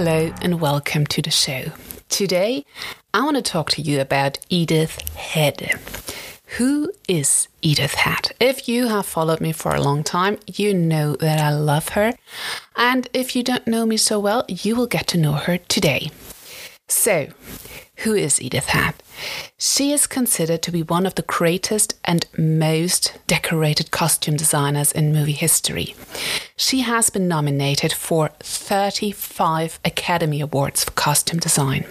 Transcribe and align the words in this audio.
Hello 0.00 0.32
and 0.40 0.60
welcome 0.60 1.08
to 1.08 1.20
the 1.20 1.32
show. 1.32 1.72
Today, 2.08 2.64
I 3.12 3.24
want 3.24 3.34
to 3.34 3.42
talk 3.42 3.68
to 3.70 3.82
you 3.82 4.00
about 4.00 4.38
Edith 4.48 4.96
Head. 5.16 5.76
Who 6.56 6.92
is 7.08 7.48
Edith 7.62 7.94
Head? 7.94 8.30
If 8.38 8.68
you 8.68 8.86
have 8.86 9.06
followed 9.06 9.40
me 9.40 9.50
for 9.50 9.74
a 9.74 9.80
long 9.80 10.04
time, 10.04 10.38
you 10.46 10.72
know 10.72 11.16
that 11.16 11.40
I 11.40 11.50
love 11.50 11.88
her. 11.90 12.12
And 12.76 13.08
if 13.12 13.34
you 13.34 13.42
don't 13.42 13.66
know 13.66 13.84
me 13.84 13.96
so 13.96 14.20
well, 14.20 14.44
you 14.46 14.76
will 14.76 14.86
get 14.86 15.08
to 15.08 15.18
know 15.18 15.32
her 15.32 15.58
today. 15.58 16.12
So, 16.86 17.26
who 17.98 18.14
is 18.14 18.40
Edith 18.40 18.66
Head? 18.66 18.94
She 19.58 19.92
is 19.92 20.06
considered 20.06 20.62
to 20.62 20.70
be 20.70 20.82
one 20.82 21.04
of 21.04 21.16
the 21.16 21.22
greatest 21.22 21.98
and 22.04 22.26
most 22.36 23.18
decorated 23.26 23.90
costume 23.90 24.36
designers 24.36 24.92
in 24.92 25.12
movie 25.12 25.32
history. 25.32 25.96
She 26.56 26.80
has 26.80 27.10
been 27.10 27.26
nominated 27.26 27.92
for 27.92 28.30
35 28.40 29.80
Academy 29.84 30.40
Awards 30.40 30.84
for 30.84 30.92
costume 30.92 31.40
design. 31.40 31.86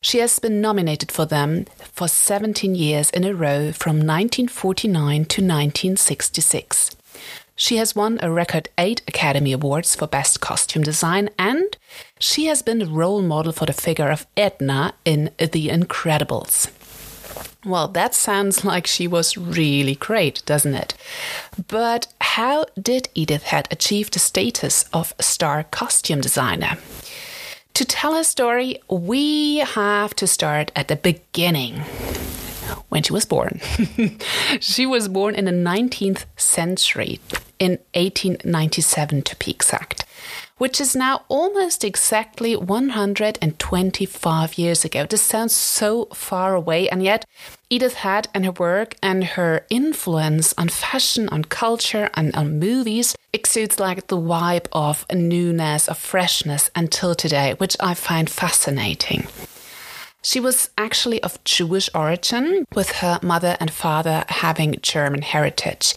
She 0.00 0.18
has 0.18 0.38
been 0.38 0.60
nominated 0.60 1.10
for 1.10 1.26
them 1.26 1.66
for 1.80 2.06
17 2.06 2.74
years 2.74 3.10
in 3.10 3.24
a 3.24 3.34
row 3.34 3.72
from 3.72 3.96
1949 3.96 5.24
to 5.24 5.42
1966. 5.42 6.90
She 7.62 7.76
has 7.76 7.94
won 7.94 8.18
a 8.20 8.28
record 8.28 8.70
eight 8.76 9.02
Academy 9.06 9.52
Awards 9.52 9.94
for 9.94 10.08
Best 10.08 10.40
Costume 10.40 10.82
Design, 10.82 11.30
and 11.38 11.76
she 12.18 12.46
has 12.46 12.60
been 12.60 12.80
the 12.80 12.86
role 12.86 13.22
model 13.22 13.52
for 13.52 13.66
the 13.66 13.72
figure 13.72 14.10
of 14.10 14.26
Edna 14.36 14.94
in 15.04 15.30
The 15.38 15.68
Incredibles. 15.68 16.72
Well, 17.64 17.86
that 17.86 18.16
sounds 18.16 18.64
like 18.70 18.88
she 18.88 19.06
was 19.06 19.36
really 19.36 19.94
great, 19.94 20.42
doesn't 20.44 20.74
it? 20.74 20.94
But 21.68 22.08
how 22.20 22.66
did 22.74 23.08
Edith 23.14 23.44
Head 23.44 23.68
achieve 23.70 24.10
the 24.10 24.18
status 24.18 24.84
of 24.92 25.14
star 25.20 25.62
costume 25.62 26.20
designer? 26.20 26.78
To 27.74 27.84
tell 27.84 28.16
her 28.16 28.24
story, 28.24 28.80
we 28.90 29.58
have 29.58 30.16
to 30.16 30.26
start 30.26 30.72
at 30.74 30.88
the 30.88 30.96
beginning 30.96 31.84
when 32.88 33.02
she 33.02 33.12
was 33.12 33.24
born. 33.24 33.60
she 34.60 34.86
was 34.86 35.08
born 35.08 35.34
in 35.34 35.44
the 35.44 35.52
19th 35.52 36.24
century, 36.36 37.20
in 37.58 37.78
1897 37.94 39.22
to 39.22 39.36
be 39.36 39.50
exact 39.50 40.04
which 40.62 40.80
is 40.80 40.94
now 40.94 41.22
almost 41.28 41.82
exactly 41.82 42.54
125 42.54 44.58
years 44.58 44.84
ago. 44.84 45.04
This 45.04 45.22
sounds 45.22 45.52
so 45.52 46.04
far 46.14 46.54
away, 46.54 46.88
and 46.88 47.02
yet 47.02 47.24
Edith 47.68 47.94
Head 47.94 48.28
and 48.32 48.44
her 48.44 48.52
work 48.52 48.94
and 49.02 49.24
her 49.24 49.66
influence 49.70 50.54
on 50.56 50.68
fashion, 50.68 51.28
on 51.30 51.42
culture, 51.46 52.10
and 52.14 52.32
on 52.36 52.60
movies 52.60 53.16
exudes 53.32 53.80
like 53.80 54.06
the 54.06 54.16
vibe 54.16 54.66
of 54.70 55.04
newness, 55.12 55.88
of 55.88 55.98
freshness 55.98 56.70
until 56.76 57.16
today, 57.16 57.56
which 57.58 57.76
I 57.80 57.94
find 57.94 58.30
fascinating. 58.30 59.26
She 60.22 60.38
was 60.38 60.70
actually 60.78 61.20
of 61.22 61.42
Jewish 61.44 61.90
origin, 61.94 62.64
with 62.74 62.90
her 63.02 63.18
mother 63.22 63.56
and 63.58 63.70
father 63.70 64.24
having 64.28 64.76
German 64.80 65.22
heritage. 65.22 65.94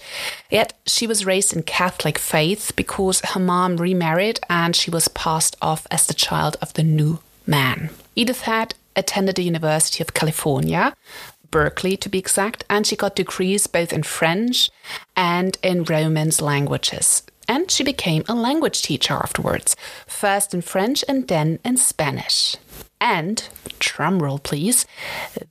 Yet 0.49 0.73
she 0.87 1.05
was 1.05 1.25
raised 1.25 1.53
in 1.53 1.63
Catholic 1.63 2.17
faith 2.17 2.71
because 2.75 3.21
her 3.21 3.39
mom 3.39 3.77
remarried 3.77 4.39
and 4.49 4.75
she 4.75 4.89
was 4.89 5.07
passed 5.09 5.55
off 5.61 5.85
as 5.91 6.07
the 6.07 6.15
child 6.15 6.57
of 6.61 6.73
the 6.73 6.83
new 6.83 7.19
man. 7.45 7.91
Edith 8.15 8.41
had 8.41 8.73
attended 8.95 9.35
the 9.35 9.43
University 9.43 10.01
of 10.01 10.13
California, 10.13 10.93
Berkeley 11.51 11.95
to 11.97 12.09
be 12.09 12.17
exact, 12.17 12.63
and 12.69 12.87
she 12.87 12.95
got 12.95 13.15
degrees 13.15 13.67
both 13.67 13.93
in 13.93 14.03
French 14.03 14.69
and 15.15 15.57
in 15.61 15.83
Romance 15.83 16.41
languages. 16.41 17.23
And 17.47 17.69
she 17.69 17.83
became 17.83 18.23
a 18.27 18.33
language 18.33 18.81
teacher 18.81 19.13
afterwards, 19.13 19.75
first 20.07 20.53
in 20.53 20.61
French 20.61 21.05
and 21.07 21.27
then 21.27 21.59
in 21.63 21.77
Spanish. 21.77 22.57
And, 23.01 23.47
drumroll 23.79 24.41
please, 24.41 24.85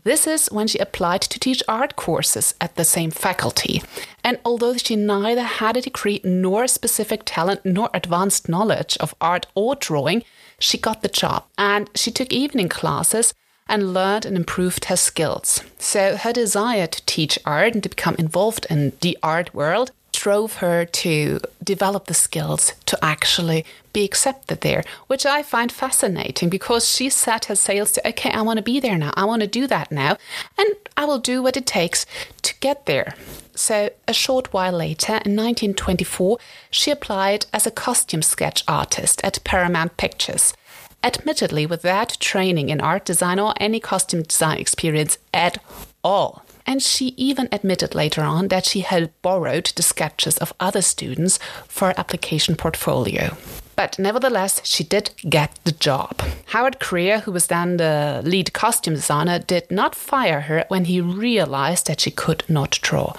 this 0.03 0.27
is 0.27 0.49
when 0.50 0.66
she 0.66 0.78
applied 0.78 1.21
to 1.22 1.38
teach 1.38 1.62
art 1.69 1.94
courses 1.97 2.55
at 2.60 2.77
the 2.77 2.84
same 2.84 3.10
faculty. 3.10 3.82
And 4.22 4.38
although 4.44 4.77
she 4.77 4.97
neither 4.97 5.43
had 5.43 5.77
a 5.77 5.83
degree 5.83 6.21
nor 6.25 6.66
specific 6.66 7.22
talent 7.25 7.65
nor 7.65 7.91
advanced 7.93 8.49
knowledge 8.49 8.97
of 8.99 9.15
art 9.21 9.47
or 9.54 9.75
drawing, 9.75 10.25
she 10.59 10.78
got 10.78 11.03
the 11.03 11.09
job. 11.09 11.44
And 11.59 11.91
she 11.94 12.10
took 12.10 12.33
evening 12.33 12.69
classes 12.69 13.34
and 13.69 13.94
learned 13.94 14.27
and 14.27 14.37
improved 14.37 14.87
her 14.87 14.97
skills. 14.97 15.62
So 15.78 16.16
her 16.16 16.33
desire 16.33 16.87
to 16.87 17.06
teach 17.06 17.38
art 17.44 17.75
and 17.75 17.83
to 17.83 17.88
become 17.88 18.16
involved 18.19 18.66
in 18.69 18.93
the 19.00 19.19
art 19.22 19.54
world 19.54 19.91
drove 20.24 20.54
her 20.54 20.86
to 20.86 21.38
develop 21.62 22.06
the 22.06 22.14
skills 22.14 22.72
to 22.86 22.96
actually 23.04 23.62
be 23.92 24.04
accepted 24.04 24.62
there, 24.62 24.82
which 25.06 25.26
I 25.26 25.42
find 25.42 25.70
fascinating 25.70 26.48
because 26.48 26.88
she 26.88 27.10
set 27.10 27.44
her 27.44 27.54
sails 27.54 27.92
to, 27.92 28.08
okay, 28.08 28.30
I 28.30 28.40
want 28.40 28.56
to 28.56 28.62
be 28.62 28.80
there 28.80 28.96
now. 28.96 29.12
I 29.18 29.26
want 29.26 29.42
to 29.42 29.46
do 29.46 29.66
that 29.66 29.92
now. 29.92 30.16
And 30.56 30.70
I 30.96 31.04
will 31.04 31.18
do 31.18 31.42
what 31.42 31.58
it 31.58 31.66
takes 31.66 32.06
to 32.40 32.54
get 32.60 32.86
there. 32.86 33.14
So, 33.54 33.90
a 34.08 34.14
short 34.14 34.50
while 34.54 34.72
later, 34.72 35.12
in 35.26 35.36
1924, 35.36 36.38
she 36.70 36.91
applied 36.91 37.44
as 37.52 37.66
a 37.66 37.70
costume 37.70 38.22
sketch 38.22 38.64
artist 38.66 39.20
at 39.22 39.44
Paramount 39.44 39.98
Pictures. 39.98 40.54
Admittedly, 41.02 41.66
without 41.66 42.16
training 42.18 42.70
in 42.70 42.80
art 42.80 43.04
design 43.04 43.38
or 43.38 43.52
any 43.60 43.78
costume 43.78 44.22
design 44.22 44.56
experience 44.56 45.18
at 45.34 45.58
all. 46.02 46.44
And 46.66 46.82
she 46.82 47.14
even 47.16 47.48
admitted 47.52 47.94
later 47.94 48.22
on 48.22 48.48
that 48.48 48.64
she 48.64 48.80
had 48.80 49.10
borrowed 49.22 49.72
the 49.76 49.82
sketches 49.82 50.38
of 50.38 50.52
other 50.58 50.82
students 50.82 51.38
for 51.69 51.88
her 51.88 51.94
application 51.98 52.56
portfolio. 52.56 53.36
But 53.76 53.98
nevertheless, 53.98 54.60
she 54.64 54.84
did 54.84 55.10
get 55.28 55.58
the 55.64 55.72
job. 55.72 56.22
Howard 56.47 56.78
Greer, 56.78 57.20
who 57.20 57.32
was 57.32 57.48
then 57.48 57.76
the 57.76 58.22
lead 58.24 58.53
costume 58.53 58.94
designer, 58.94 59.38
did 59.41 59.70
not 59.70 59.94
fire 59.94 60.42
her 60.42 60.64
when 60.69 60.84
he 60.84 61.00
realized 61.00 61.86
that 61.88 62.00
she 62.00 62.10
could 62.10 62.44
not 62.48 62.78
draw. 62.82 63.14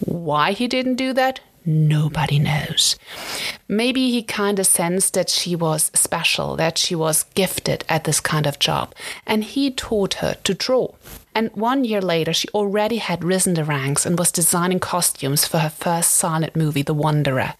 Why 0.00 0.52
he 0.52 0.68
didn't 0.68 0.96
do 0.96 1.12
that? 1.12 1.40
Nobody 1.66 2.38
knows. 2.38 2.96
Maybe 3.68 4.10
he 4.10 4.22
kind 4.22 4.58
of 4.58 4.66
sensed 4.66 5.12
that 5.14 5.28
she 5.28 5.54
was 5.54 5.90
special, 5.94 6.56
that 6.56 6.78
she 6.78 6.94
was 6.94 7.24
gifted 7.34 7.84
at 7.88 8.04
this 8.04 8.20
kind 8.20 8.46
of 8.46 8.58
job, 8.58 8.94
and 9.26 9.44
he 9.44 9.70
taught 9.70 10.14
her 10.14 10.36
to 10.44 10.54
draw. 10.54 10.88
And 11.34 11.50
one 11.54 11.84
year 11.84 12.00
later, 12.00 12.32
she 12.32 12.48
already 12.48 12.96
had 12.98 13.24
risen 13.24 13.54
the 13.54 13.64
ranks 13.64 14.04
and 14.04 14.18
was 14.18 14.32
designing 14.32 14.80
costumes 14.80 15.46
for 15.46 15.58
her 15.58 15.70
first 15.70 16.12
silent 16.12 16.56
movie, 16.56 16.82
The 16.82 16.94
Wanderer. 16.94 17.54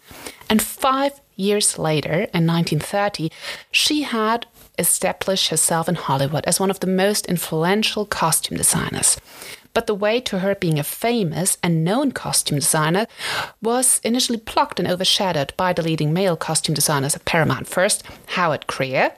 And 0.48 0.60
five 0.60 1.20
years 1.36 1.78
later, 1.78 2.26
in 2.34 2.46
1930, 2.46 3.30
she 3.70 4.02
had 4.02 4.46
established 4.78 5.48
herself 5.48 5.88
in 5.88 5.94
Hollywood 5.94 6.44
as 6.46 6.58
one 6.58 6.70
of 6.70 6.80
the 6.80 6.86
most 6.86 7.26
influential 7.26 8.04
costume 8.04 8.58
designers. 8.58 9.20
But 9.72 9.86
the 9.86 9.94
way 9.94 10.20
to 10.22 10.40
her 10.40 10.54
being 10.54 10.78
a 10.78 10.84
famous 10.84 11.56
and 11.62 11.84
known 11.84 12.10
costume 12.12 12.58
designer 12.58 13.06
was 13.62 14.00
initially 14.02 14.38
blocked 14.38 14.80
and 14.80 14.88
overshadowed 14.88 15.52
by 15.56 15.72
the 15.72 15.82
leading 15.82 16.12
male 16.12 16.36
costume 16.36 16.74
designers 16.74 17.14
at 17.14 17.24
Paramount. 17.24 17.68
First, 17.68 18.02
Howard 18.26 18.66
Greer, 18.66 19.12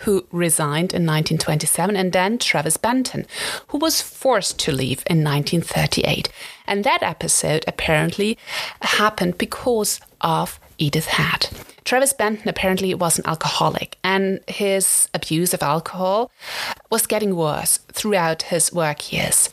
who 0.00 0.26
resigned 0.30 0.92
in 0.92 1.06
1927, 1.06 1.96
and 1.96 2.12
then 2.12 2.38
Travis 2.38 2.76
Banton, 2.76 3.26
who 3.68 3.78
was 3.78 4.00
forced 4.00 4.58
to 4.60 4.72
leave 4.72 5.02
in 5.06 5.22
1938. 5.24 6.28
And 6.66 6.84
that 6.84 7.02
episode 7.02 7.64
apparently 7.66 8.38
happened 8.82 9.38
because 9.38 10.00
of 10.20 10.60
Edith 10.80 11.06
Head. 11.06 11.48
Travis 11.84 12.12
Banton 12.12 12.46
apparently 12.46 12.94
was 12.94 13.18
an 13.18 13.26
alcoholic, 13.26 13.96
and 14.02 14.40
his 14.48 15.08
abuse 15.14 15.54
of 15.54 15.62
alcohol 15.62 16.30
was 16.90 17.06
getting 17.06 17.36
worse 17.36 17.78
throughout 17.92 18.42
his 18.44 18.72
work 18.72 19.12
years. 19.12 19.50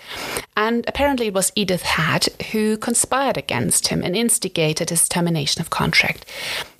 And 0.56 0.86
apparently, 0.88 1.28
it 1.28 1.34
was 1.34 1.52
Edith 1.56 1.84
Head 1.84 2.28
who 2.52 2.78
conspired 2.78 3.38
against 3.38 3.88
him 3.88 4.04
and 4.04 4.16
instigated 4.16 4.90
his 4.90 5.08
termination 5.08 5.62
of 5.62 5.70
contract. 5.70 6.26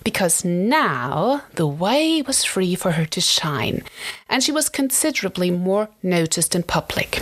Because 0.04 0.44
now 0.44 1.42
the 1.54 1.66
way 1.66 2.22
was 2.22 2.44
free 2.44 2.74
for 2.74 2.92
her 2.92 3.06
to 3.06 3.20
shine, 3.20 3.84
and 4.28 4.42
she 4.42 4.52
was 4.52 4.68
considerably 4.68 5.50
more 5.50 5.88
noticed 6.02 6.54
in 6.54 6.62
public. 6.62 7.16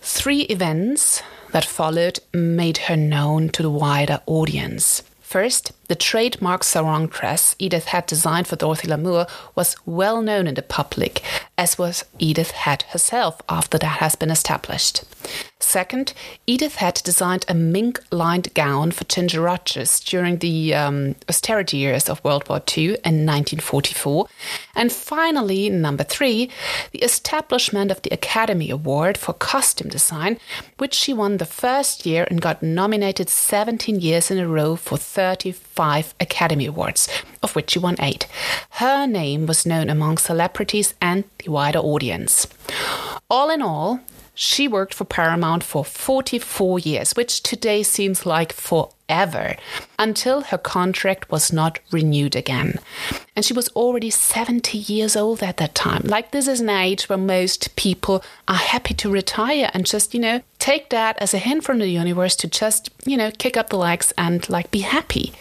Three 0.00 0.42
events 0.42 1.22
that 1.52 1.64
followed 1.64 2.20
made 2.32 2.78
her 2.78 2.96
known 2.96 3.50
to 3.50 3.62
the 3.62 3.70
wider 3.70 4.20
audience. 4.26 5.02
First, 5.26 5.72
the 5.88 5.96
trademark 5.96 6.62
sarong 6.62 7.08
dress 7.08 7.56
Edith 7.58 7.86
had 7.86 8.06
designed 8.06 8.46
for 8.46 8.54
Dorothy 8.54 8.86
Lamour 8.86 9.26
was 9.56 9.74
well 9.84 10.22
known 10.22 10.46
in 10.46 10.54
the 10.54 10.62
public, 10.62 11.20
as 11.58 11.76
was 11.76 12.04
Edith 12.20 12.52
Head 12.52 12.84
herself 12.90 13.42
after 13.48 13.76
that 13.76 13.98
has 13.98 14.14
been 14.14 14.30
established. 14.30 15.02
Second, 15.58 16.12
Edith 16.46 16.76
had 16.76 17.00
designed 17.02 17.46
a 17.48 17.54
mink 17.54 17.98
lined 18.10 18.52
gown 18.52 18.90
for 18.90 19.04
Ginger 19.04 19.40
Rogers 19.40 20.00
during 20.00 20.36
the 20.38 20.74
um, 20.74 21.14
austerity 21.30 21.78
years 21.78 22.10
of 22.10 22.22
World 22.22 22.46
War 22.46 22.62
II 22.76 22.88
in 22.88 23.24
1944. 23.24 24.28
And 24.74 24.92
finally, 24.92 25.70
number 25.70 26.04
three, 26.04 26.50
the 26.92 27.02
establishment 27.02 27.90
of 27.90 28.02
the 28.02 28.12
Academy 28.12 28.68
Award 28.68 29.16
for 29.16 29.32
Costume 29.32 29.88
Design, 29.88 30.38
which 30.76 30.92
she 30.92 31.14
won 31.14 31.38
the 31.38 31.46
first 31.46 32.04
year 32.04 32.26
and 32.30 32.42
got 32.42 32.62
nominated 32.62 33.30
17 33.30 33.98
years 33.98 34.30
in 34.30 34.38
a 34.38 34.46
row 34.46 34.76
for 34.76 34.98
35 34.98 36.14
Academy 36.20 36.66
Awards, 36.66 37.08
of 37.42 37.56
which 37.56 37.70
she 37.70 37.78
won 37.78 37.96
eight. 37.98 38.26
Her 38.72 39.06
name 39.06 39.46
was 39.46 39.64
known 39.64 39.88
among 39.88 40.18
celebrities 40.18 40.92
and 41.00 41.24
the 41.38 41.50
wider 41.50 41.78
audience. 41.78 42.46
All 43.30 43.48
in 43.50 43.62
all, 43.62 44.00
she 44.36 44.68
worked 44.68 44.92
for 44.92 45.06
Paramount 45.06 45.64
for 45.64 45.84
44 45.84 46.78
years, 46.78 47.12
which 47.12 47.42
today 47.42 47.82
seems 47.82 48.26
like 48.26 48.52
forever, 49.08 49.56
until 49.98 50.42
her 50.42 50.58
contract 50.58 51.30
was 51.30 51.52
not 51.52 51.78
renewed 51.90 52.36
again. 52.36 52.78
And 53.34 53.44
she 53.44 53.52
was 53.52 53.68
already 53.70 54.10
70 54.10 54.78
years 54.78 55.16
old 55.16 55.42
at 55.42 55.58
that 55.58 55.74
time. 55.74 56.02
Like, 56.04 56.30
this 56.30 56.48
is 56.48 56.60
an 56.60 56.70
age 56.70 57.08
where 57.08 57.18
most 57.18 57.76
people 57.76 58.24
are 58.48 58.54
happy 58.54 58.94
to 58.94 59.10
retire 59.10 59.70
and 59.74 59.86
just, 59.86 60.14
you 60.14 60.20
know, 60.20 60.42
take 60.58 60.90
that 60.90 61.16
as 61.18 61.34
a 61.34 61.38
hint 61.38 61.64
from 61.64 61.78
the 61.78 61.88
universe 61.88 62.36
to 62.36 62.48
just, 62.48 62.90
you 63.04 63.16
know, 63.16 63.30
kick 63.30 63.56
up 63.56 63.70
the 63.70 63.76
legs 63.76 64.12
and 64.16 64.48
like 64.48 64.70
be 64.70 64.80
happy. 64.80 65.32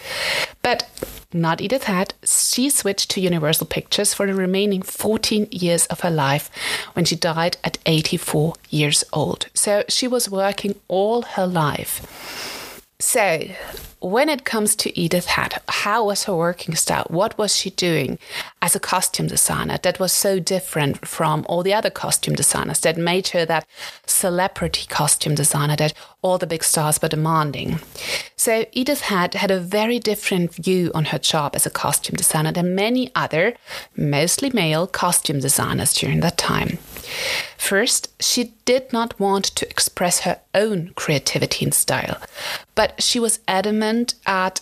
But 0.61 0.89
not 1.33 1.59
Edith 1.61 1.83
Head, 1.83 2.13
she 2.23 2.69
switched 2.69 3.11
to 3.11 3.21
Universal 3.21 3.67
Pictures 3.67 4.13
for 4.13 4.25
the 4.25 4.33
remaining 4.33 4.81
14 4.81 5.47
years 5.51 5.85
of 5.87 6.01
her 6.01 6.11
life 6.11 6.49
when 6.93 7.05
she 7.05 7.15
died 7.15 7.57
at 7.63 7.77
84 7.85 8.53
years 8.69 9.03
old. 9.11 9.47
So 9.53 9.83
she 9.89 10.07
was 10.07 10.29
working 10.29 10.75
all 10.87 11.23
her 11.23 11.47
life. 11.47 12.54
So, 13.07 13.49
when 13.99 14.29
it 14.29 14.45
comes 14.45 14.75
to 14.77 14.99
Edith 14.99 15.27
Head, 15.27 15.61
how 15.69 16.05
was 16.05 16.23
her 16.23 16.35
working 16.35 16.73
style? 16.73 17.05
What 17.07 17.37
was 17.37 17.55
she 17.55 17.69
doing 17.69 18.17
as 18.63 18.75
a 18.75 18.79
costume 18.79 19.27
designer 19.27 19.77
that 19.83 19.99
was 19.99 20.11
so 20.11 20.39
different 20.39 21.07
from 21.07 21.45
all 21.47 21.61
the 21.61 21.73
other 21.75 21.91
costume 21.91 22.33
designers 22.33 22.79
that 22.79 22.97
made 22.97 23.27
her 23.27 23.45
that 23.45 23.67
celebrity 24.07 24.87
costume 24.87 25.35
designer 25.35 25.75
that 25.75 25.93
all 26.23 26.39
the 26.39 26.47
big 26.47 26.63
stars 26.63 26.99
were 26.99 27.07
demanding? 27.07 27.79
So 28.35 28.65
Edith 28.71 29.01
Head 29.01 29.35
had 29.35 29.51
a 29.51 29.59
very 29.59 29.99
different 29.99 30.55
view 30.55 30.91
on 30.95 31.05
her 31.05 31.19
job 31.19 31.55
as 31.55 31.67
a 31.67 31.69
costume 31.69 32.15
designer 32.15 32.51
than 32.51 32.73
many 32.73 33.11
other, 33.13 33.53
mostly 33.95 34.49
male 34.49 34.87
costume 34.87 35.39
designers 35.41 35.93
during 35.93 36.21
that 36.21 36.39
time. 36.39 36.79
First, 37.57 38.09
she 38.21 38.53
did 38.65 38.93
not 38.93 39.19
want 39.19 39.45
to 39.45 39.69
express 39.69 40.21
her 40.21 40.39
own 40.53 40.91
creativity 40.95 41.65
and 41.65 41.73
style, 41.73 42.21
but 42.75 43.01
she 43.01 43.19
was 43.19 43.39
adamant 43.47 44.15
at 44.25 44.61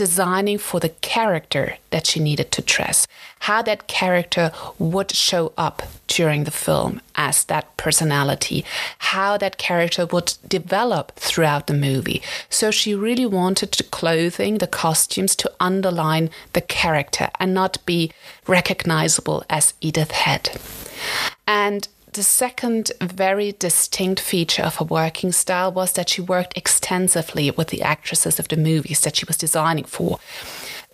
designing 0.00 0.56
for 0.56 0.80
the 0.80 0.94
character 1.02 1.76
that 1.90 2.06
she 2.06 2.18
needed 2.20 2.50
to 2.50 2.62
dress, 2.62 3.06
how 3.40 3.60
that 3.60 3.86
character 3.86 4.50
would 4.78 5.10
show 5.10 5.52
up 5.58 5.82
during 6.06 6.44
the 6.44 6.50
film 6.50 7.02
as 7.16 7.44
that 7.44 7.76
personality, 7.76 8.64
how 9.12 9.36
that 9.36 9.58
character 9.58 10.06
would 10.06 10.32
develop 10.48 11.12
throughout 11.16 11.66
the 11.66 11.74
movie. 11.74 12.22
So 12.48 12.70
she 12.70 12.94
really 12.94 13.26
wanted 13.26 13.72
the 13.72 13.82
clothing, 13.82 14.56
the 14.56 14.66
costumes 14.66 15.36
to 15.36 15.52
underline 15.60 16.30
the 16.54 16.62
character 16.62 17.28
and 17.38 17.52
not 17.52 17.84
be 17.84 18.10
recognizable 18.46 19.44
as 19.50 19.74
Edith 19.82 20.12
Head. 20.12 20.58
And 21.46 21.88
the 22.12 22.22
second 22.22 22.90
very 23.00 23.52
distinct 23.52 24.20
feature 24.20 24.62
of 24.62 24.76
her 24.76 24.84
working 24.84 25.32
style 25.32 25.70
was 25.70 25.92
that 25.92 26.08
she 26.08 26.20
worked 26.20 26.56
extensively 26.56 27.50
with 27.50 27.68
the 27.68 27.82
actresses 27.82 28.38
of 28.38 28.48
the 28.48 28.56
movies 28.56 29.00
that 29.02 29.16
she 29.16 29.24
was 29.26 29.36
designing 29.36 29.84
for. 29.84 30.18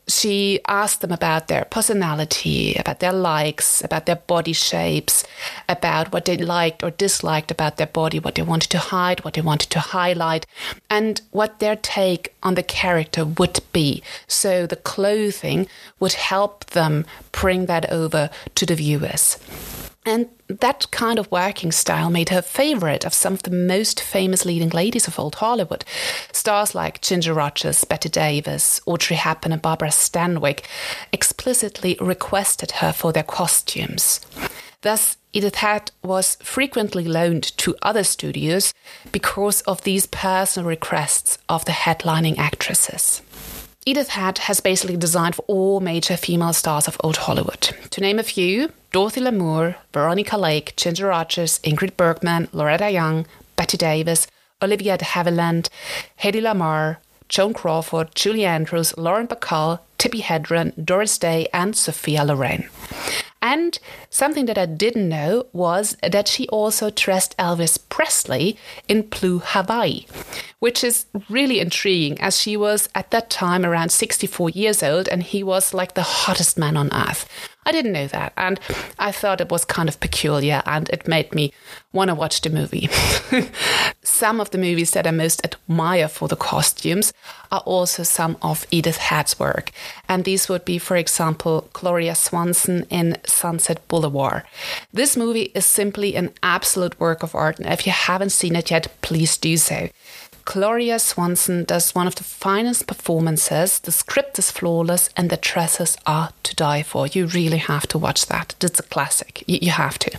She 0.08 0.60
asked 0.68 1.00
them 1.00 1.10
about 1.10 1.48
their 1.48 1.64
personality, 1.64 2.74
about 2.76 3.00
their 3.00 3.12
likes, 3.12 3.82
about 3.82 4.06
their 4.06 4.16
body 4.16 4.52
shapes, 4.52 5.24
about 5.68 6.12
what 6.12 6.26
they 6.26 6.36
liked 6.36 6.84
or 6.84 6.92
disliked 6.92 7.50
about 7.50 7.76
their 7.76 7.88
body, 7.88 8.20
what 8.20 8.36
they 8.36 8.42
wanted 8.42 8.70
to 8.70 8.78
hide, 8.78 9.24
what 9.24 9.34
they 9.34 9.40
wanted 9.40 9.70
to 9.70 9.80
highlight, 9.80 10.46
and 10.88 11.22
what 11.32 11.58
their 11.58 11.74
take 11.74 12.34
on 12.44 12.54
the 12.54 12.62
character 12.62 13.24
would 13.24 13.58
be. 13.72 14.00
So 14.28 14.64
the 14.64 14.76
clothing 14.76 15.66
would 15.98 16.12
help 16.12 16.66
them 16.66 17.04
bring 17.32 17.66
that 17.66 17.90
over 17.90 18.30
to 18.54 18.66
the 18.66 18.76
viewers. 18.76 19.38
And 20.06 20.28
that 20.46 20.88
kind 20.92 21.18
of 21.18 21.30
working 21.32 21.72
style 21.72 22.10
made 22.10 22.28
her 22.28 22.40
favorite 22.40 23.04
of 23.04 23.12
some 23.12 23.32
of 23.32 23.42
the 23.42 23.50
most 23.50 24.00
famous 24.00 24.44
leading 24.44 24.68
ladies 24.68 25.08
of 25.08 25.18
old 25.18 25.34
Hollywood. 25.34 25.84
Stars 26.30 26.76
like 26.76 27.02
Ginger 27.02 27.34
Rogers, 27.34 27.82
Bette 27.82 28.08
Davis, 28.08 28.80
Audrey 28.86 29.16
Hepburn, 29.16 29.50
and 29.50 29.60
Barbara 29.60 29.88
Stanwyck 29.88 30.64
explicitly 31.12 31.98
requested 32.00 32.70
her 32.70 32.92
for 32.92 33.12
their 33.12 33.24
costumes. 33.24 34.20
Thus, 34.82 35.16
Edith 35.32 35.56
Head 35.56 35.90
was 36.04 36.36
frequently 36.36 37.04
loaned 37.04 37.42
to 37.58 37.74
other 37.82 38.04
studios 38.04 38.72
because 39.10 39.60
of 39.62 39.82
these 39.82 40.06
personal 40.06 40.68
requests 40.68 41.36
of 41.48 41.64
the 41.64 41.72
headlining 41.72 42.38
actresses. 42.38 43.22
Edith 43.84 44.08
Head 44.08 44.38
has 44.38 44.60
basically 44.60 44.96
designed 44.96 45.34
for 45.34 45.44
all 45.48 45.80
major 45.80 46.16
female 46.16 46.52
stars 46.52 46.88
of 46.88 46.96
old 47.04 47.16
Hollywood. 47.16 47.60
To 47.90 48.00
name 48.00 48.18
a 48.18 48.24
few, 48.24 48.72
Dorothy 48.96 49.20
Lamour, 49.20 49.74
Veronica 49.92 50.38
Lake, 50.38 50.74
Ginger 50.74 51.08
Rogers, 51.08 51.58
Ingrid 51.62 51.98
Bergman, 51.98 52.48
Loretta 52.54 52.88
Young, 52.88 53.26
Bette 53.54 53.76
Davis, 53.76 54.26
Olivia 54.62 54.96
de 54.96 55.04
Havilland, 55.04 55.68
Hedy 56.22 56.40
Lamarr, 56.40 56.96
Joan 57.28 57.52
Crawford, 57.52 58.14
Julie 58.14 58.46
Andrews, 58.46 58.96
Lauren 58.96 59.28
Bacall, 59.28 59.80
Tippi 59.98 60.22
Hedren, 60.22 60.72
Doris 60.82 61.18
Day, 61.18 61.46
and 61.52 61.76
Sophia 61.76 62.24
Loren. 62.24 62.70
And 63.42 63.78
something 64.08 64.46
that 64.46 64.56
I 64.56 64.64
didn't 64.64 65.10
know 65.10 65.44
was 65.52 65.98
that 66.02 66.26
she 66.26 66.48
also 66.48 66.88
dressed 66.88 67.36
Elvis 67.36 67.78
Presley 67.90 68.56
in 68.88 69.02
Blue 69.02 69.42
Hawaii, 69.44 70.06
which 70.60 70.82
is 70.82 71.04
really 71.28 71.60
intriguing 71.60 72.18
as 72.18 72.40
she 72.40 72.56
was 72.56 72.88
at 72.94 73.10
that 73.10 73.28
time 73.28 73.66
around 73.66 73.90
64 73.90 74.48
years 74.48 74.82
old 74.82 75.06
and 75.06 75.22
he 75.22 75.42
was 75.42 75.74
like 75.74 75.92
the 75.92 76.02
hottest 76.02 76.56
man 76.56 76.78
on 76.78 76.90
earth. 76.94 77.28
I 77.66 77.72
didn't 77.72 77.92
know 77.92 78.06
that, 78.06 78.32
and 78.36 78.60
I 78.96 79.10
thought 79.10 79.40
it 79.40 79.50
was 79.50 79.64
kind 79.64 79.88
of 79.88 79.98
peculiar, 79.98 80.62
and 80.66 80.88
it 80.90 81.08
made 81.08 81.34
me 81.34 81.52
want 81.92 82.08
to 82.10 82.14
watch 82.14 82.40
the 82.40 82.48
movie. 82.48 82.88
some 84.02 84.40
of 84.40 84.52
the 84.52 84.58
movies 84.58 84.92
that 84.92 85.06
I 85.06 85.10
most 85.10 85.44
admire 85.44 86.06
for 86.06 86.28
the 86.28 86.36
costumes 86.36 87.12
are 87.50 87.64
also 87.66 88.04
some 88.04 88.36
of 88.40 88.68
Edith 88.70 88.98
Head's 88.98 89.40
work, 89.40 89.72
and 90.08 90.22
these 90.22 90.48
would 90.48 90.64
be, 90.64 90.78
for 90.78 90.96
example, 90.96 91.68
Gloria 91.72 92.14
Swanson 92.14 92.86
in 92.88 93.16
Sunset 93.26 93.86
Boulevard. 93.88 94.44
This 94.92 95.16
movie 95.16 95.50
is 95.52 95.66
simply 95.66 96.14
an 96.14 96.32
absolute 96.44 96.98
work 97.00 97.24
of 97.24 97.34
art, 97.34 97.58
and 97.58 97.66
if 97.72 97.84
you 97.84 97.92
haven't 97.92 98.30
seen 98.30 98.54
it 98.54 98.70
yet, 98.70 98.86
please 99.02 99.36
do 99.36 99.56
so. 99.56 99.88
Gloria 100.46 101.00
Swanson 101.00 101.64
does 101.64 101.92
one 101.94 102.06
of 102.06 102.14
the 102.14 102.24
finest 102.24 102.86
performances. 102.86 103.80
The 103.80 103.90
script 103.90 104.38
is 104.38 104.50
flawless 104.52 105.10
and 105.16 105.28
the 105.28 105.36
dresses 105.36 105.98
are 106.06 106.30
to 106.44 106.54
die 106.54 106.84
for. 106.84 107.08
You 107.08 107.26
really 107.26 107.58
have 107.58 107.88
to 107.88 107.98
watch 107.98 108.26
that. 108.26 108.54
It's 108.62 108.78
a 108.78 108.84
classic. 108.84 109.42
You, 109.48 109.58
you 109.60 109.72
have 109.72 109.98
to. 109.98 110.16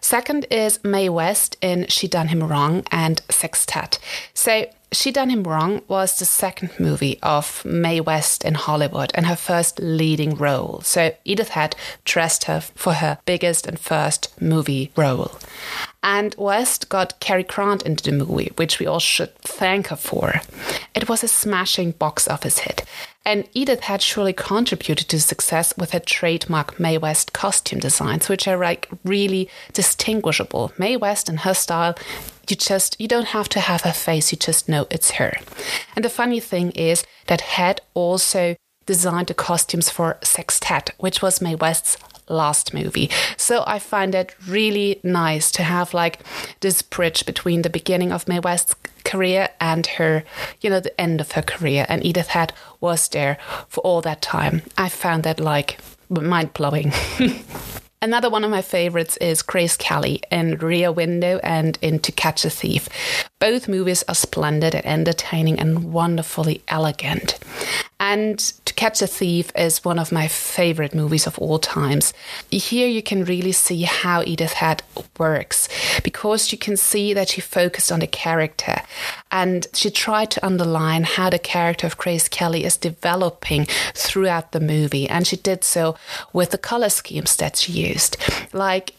Second 0.00 0.46
is 0.50 0.82
Mae 0.84 1.08
West 1.08 1.56
in 1.60 1.86
She 1.88 2.06
Done 2.06 2.28
Him 2.28 2.44
Wrong 2.44 2.84
and 2.92 3.22
Sextet. 3.28 3.98
So 4.34 4.66
she 4.94 5.10
Done 5.10 5.30
Him 5.30 5.42
Wrong 5.42 5.82
was 5.88 6.18
the 6.18 6.24
second 6.24 6.70
movie 6.78 7.18
of 7.22 7.64
Mae 7.64 8.00
West 8.00 8.44
in 8.44 8.54
Hollywood 8.54 9.10
and 9.14 9.26
her 9.26 9.36
first 9.36 9.78
leading 9.80 10.34
role. 10.36 10.80
So 10.82 11.14
Edith 11.24 11.50
had 11.50 11.76
dressed 12.04 12.44
her 12.44 12.60
for 12.60 12.94
her 12.94 13.18
biggest 13.26 13.66
and 13.66 13.78
first 13.78 14.40
movie 14.40 14.92
role. 14.96 15.32
And 16.02 16.34
West 16.36 16.88
got 16.88 17.18
Cary 17.20 17.42
Grant 17.44 17.82
into 17.82 18.04
the 18.04 18.16
movie, 18.16 18.52
which 18.56 18.78
we 18.78 18.86
all 18.86 19.00
should 19.00 19.34
thank 19.38 19.88
her 19.88 19.96
for. 19.96 20.42
It 20.94 21.08
was 21.08 21.24
a 21.24 21.28
smashing 21.28 21.92
box 21.92 22.28
office 22.28 22.58
hit, 22.60 22.84
and 23.24 23.48
Edith 23.54 23.80
had 23.80 24.02
surely 24.02 24.34
contributed 24.34 25.08
to 25.08 25.20
success 25.20 25.72
with 25.78 25.92
her 25.92 26.00
trademark 26.00 26.78
Mae 26.78 26.98
West 26.98 27.32
costume 27.32 27.80
designs, 27.80 28.28
which 28.28 28.46
are 28.46 28.58
like 28.58 28.88
really 29.02 29.48
distinguishable. 29.72 30.72
Mae 30.78 30.96
West 30.96 31.28
and 31.28 31.40
her 31.40 31.54
style 31.54 31.96
you 32.50 32.56
just 32.56 33.00
you 33.00 33.08
don't 33.08 33.28
have 33.28 33.48
to 33.50 33.60
have 33.60 33.82
her 33.82 33.92
face 33.92 34.32
you 34.32 34.38
just 34.38 34.68
know 34.68 34.86
it's 34.90 35.12
her. 35.12 35.36
And 35.96 36.04
the 36.04 36.10
funny 36.10 36.40
thing 36.40 36.70
is 36.72 37.04
that 37.26 37.40
head 37.40 37.80
also 37.94 38.56
designed 38.86 39.28
the 39.28 39.34
costumes 39.34 39.90
for 39.90 40.18
sextet 40.22 40.90
which 40.98 41.22
was 41.22 41.40
mae 41.40 41.54
west's 41.54 41.96
last 42.28 42.72
movie. 42.72 43.10
So 43.36 43.64
i 43.66 43.78
find 43.78 44.14
it 44.14 44.34
really 44.48 45.00
nice 45.02 45.50
to 45.52 45.62
have 45.62 45.94
like 45.94 46.20
this 46.60 46.82
bridge 46.82 47.26
between 47.26 47.62
the 47.62 47.70
beginning 47.70 48.12
of 48.12 48.28
mae 48.28 48.40
west's 48.40 48.74
career 49.04 49.50
and 49.60 49.86
her 49.86 50.24
you 50.60 50.70
know 50.70 50.80
the 50.80 50.98
end 51.00 51.20
of 51.20 51.32
her 51.32 51.42
career. 51.42 51.86
And 51.88 52.04
edith 52.04 52.28
head 52.28 52.52
was 52.80 53.08
there 53.08 53.38
for 53.68 53.80
all 53.80 54.00
that 54.02 54.22
time. 54.22 54.62
I 54.78 54.88
found 54.88 55.22
that 55.24 55.40
like 55.40 55.78
mind-blowing 56.08 56.92
Another 58.04 58.28
one 58.28 58.44
of 58.44 58.50
my 58.50 58.60
favorites 58.60 59.16
is 59.16 59.40
Grace 59.40 59.78
Kelly 59.78 60.20
in 60.30 60.58
Rear 60.58 60.92
Window 60.92 61.40
and 61.42 61.78
in 61.80 62.00
To 62.00 62.12
Catch 62.12 62.44
a 62.44 62.50
Thief. 62.50 62.86
Both 63.38 63.66
movies 63.66 64.04
are 64.06 64.14
splendid 64.14 64.74
and 64.74 64.84
entertaining 64.84 65.58
and 65.58 65.90
wonderfully 65.90 66.62
elegant. 66.68 67.38
And 67.98 68.38
To 68.38 68.74
Catch 68.74 69.00
a 69.00 69.06
Thief 69.06 69.50
is 69.56 69.86
one 69.86 69.98
of 69.98 70.12
my 70.12 70.28
favorite 70.28 70.94
movies 70.94 71.26
of 71.26 71.38
all 71.38 71.58
times. 71.58 72.12
Here 72.50 72.88
you 72.88 73.02
can 73.02 73.24
really 73.24 73.52
see 73.52 73.82
how 73.82 74.22
Edith 74.22 74.52
Head 74.52 74.82
works 75.18 75.70
because 76.02 76.52
you 76.52 76.58
can 76.58 76.76
see 76.76 77.14
that 77.14 77.30
she 77.30 77.40
focused 77.40 77.90
on 77.90 78.00
the 78.00 78.06
character 78.06 78.82
and 79.30 79.66
she 79.72 79.90
tried 79.90 80.30
to 80.32 80.44
underline 80.44 81.04
how 81.04 81.30
the 81.30 81.38
character 81.38 81.86
of 81.86 81.96
Grace 81.96 82.28
Kelly 82.28 82.64
is 82.64 82.76
developing 82.76 83.64
throughout 83.94 84.52
the 84.52 84.60
movie. 84.60 85.08
And 85.08 85.26
she 85.26 85.36
did 85.36 85.64
so 85.64 85.96
with 86.32 86.50
the 86.50 86.58
color 86.58 86.90
schemes 86.90 87.36
that 87.36 87.56
she 87.56 87.72
used. 87.72 87.93
Like 88.52 88.94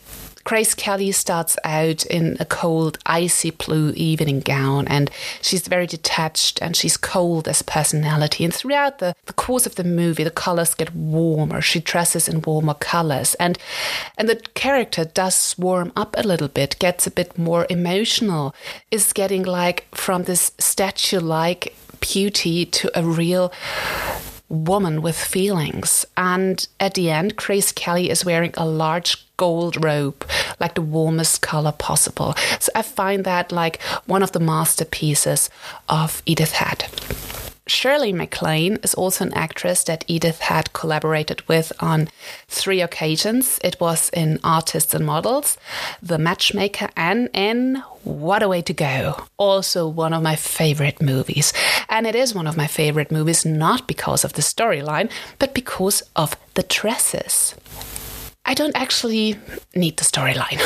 Grace 0.45 0.75
Kelly 0.75 1.11
starts 1.11 1.57
out 1.63 2.05
in 2.05 2.37
a 2.39 2.45
cold, 2.45 2.99
icy 3.07 3.49
blue 3.49 3.89
evening 3.95 4.41
gown, 4.41 4.87
and 4.87 5.09
she's 5.41 5.67
very 5.67 5.87
detached 5.87 6.61
and 6.61 6.75
she's 6.75 6.97
cold 6.97 7.47
as 7.47 7.63
personality. 7.63 8.45
And 8.45 8.53
throughout 8.53 8.99
the, 8.99 9.15
the 9.25 9.33
course 9.33 9.65
of 9.65 9.73
the 9.73 9.83
movie, 9.83 10.23
the 10.23 10.29
colors 10.29 10.75
get 10.75 10.93
warmer. 10.93 11.61
She 11.61 11.79
dresses 11.79 12.27
in 12.27 12.43
warmer 12.43 12.75
colors, 12.75 13.33
and 13.35 13.57
and 14.19 14.29
the 14.29 14.35
character 14.53 15.03
does 15.03 15.55
warm 15.57 15.91
up 15.95 16.13
a 16.15 16.27
little 16.27 16.47
bit, 16.47 16.77
gets 16.77 17.07
a 17.07 17.11
bit 17.11 17.39
more 17.39 17.65
emotional, 17.67 18.53
is 18.91 19.13
getting 19.13 19.41
like 19.41 19.87
from 19.95 20.25
this 20.25 20.51
statue-like 20.59 21.75
beauty 22.01 22.67
to 22.67 22.91
a 22.93 23.03
real 23.03 23.51
woman 24.49 25.01
with 25.01 25.17
feelings. 25.17 26.05
And 26.17 26.67
at 26.79 26.93
the 26.93 27.09
end, 27.09 27.35
Grace 27.35 27.71
Kelly 27.71 28.09
is 28.09 28.25
wearing 28.25 28.53
a 28.55 28.65
large 28.65 29.25
gold 29.37 29.83
robe, 29.83 30.25
like 30.59 30.75
the 30.75 30.81
warmest 30.81 31.41
color 31.41 31.71
possible. 31.71 32.35
So 32.59 32.71
I 32.75 32.81
find 32.81 33.23
that 33.25 33.51
like 33.51 33.81
one 34.05 34.23
of 34.23 34.31
the 34.31 34.39
masterpieces 34.39 35.49
of 35.89 36.21
Edith 36.25 36.53
Head. 36.53 36.85
Shirley 37.67 38.13
MacLaine 38.13 38.77
is 38.83 38.93
also 38.93 39.25
an 39.25 39.33
actress 39.33 39.83
that 39.85 40.05
Edith 40.07 40.39
had 40.39 40.71
collaborated 40.73 41.47
with 41.47 41.73
on 41.79 42.09
three 42.47 42.79
occasions. 42.79 43.59
It 43.63 43.79
was 43.79 44.09
in 44.11 44.39
Artists 44.43 44.93
and 44.93 45.05
Models, 45.05 45.57
The 46.01 46.19
Matchmaker, 46.19 46.89
and 46.95 47.29
in 47.33 47.83
What 48.03 48.43
a 48.43 48.47
Way 48.47 48.61
to 48.63 48.73
Go. 48.73 49.25
Also, 49.37 49.87
one 49.87 50.13
of 50.13 50.21
my 50.21 50.35
favorite 50.35 51.01
movies. 51.01 51.53
And 51.89 52.05
it 52.05 52.15
is 52.15 52.35
one 52.35 52.45
of 52.45 52.55
my 52.55 52.67
favorite 52.67 53.11
movies 53.11 53.45
not 53.45 53.87
because 53.87 54.23
of 54.23 54.33
the 54.33 54.43
storyline, 54.43 55.09
but 55.39 55.55
because 55.55 56.03
of 56.15 56.37
the 56.53 56.63
dresses. 56.63 57.55
I 58.45 58.53
don't 58.53 58.75
actually 58.75 59.39
need 59.73 59.97
the 59.97 60.05
storyline. 60.05 60.61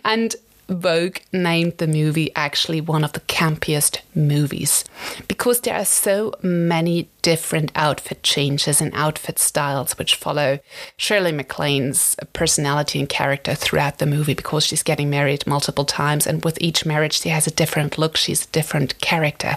and 0.04 0.34
Vogue 0.68 1.18
named 1.32 1.78
the 1.78 1.86
movie 1.86 2.34
actually 2.34 2.80
one 2.80 3.04
of 3.04 3.12
the 3.12 3.20
campiest 3.20 4.00
movies. 4.14 4.84
Because 5.28 5.60
there 5.60 5.76
are 5.76 5.84
so 5.84 6.32
many 6.42 7.08
different 7.26 7.72
outfit 7.74 8.22
changes 8.22 8.80
and 8.80 8.94
outfit 8.94 9.36
styles 9.36 9.98
which 9.98 10.14
follow 10.14 10.60
Shirley 10.96 11.32
MacLaine's 11.32 12.14
personality 12.34 13.00
and 13.00 13.08
character 13.08 13.56
throughout 13.56 13.98
the 13.98 14.06
movie 14.06 14.34
because 14.34 14.64
she's 14.64 14.84
getting 14.84 15.10
married 15.10 15.44
multiple 15.44 15.84
times 15.84 16.24
and 16.24 16.44
with 16.44 16.56
each 16.60 16.86
marriage 16.86 17.20
she 17.20 17.30
has 17.30 17.48
a 17.48 17.50
different 17.50 17.98
look, 17.98 18.16
she's 18.16 18.44
a 18.44 18.50
different 18.50 19.00
character 19.00 19.56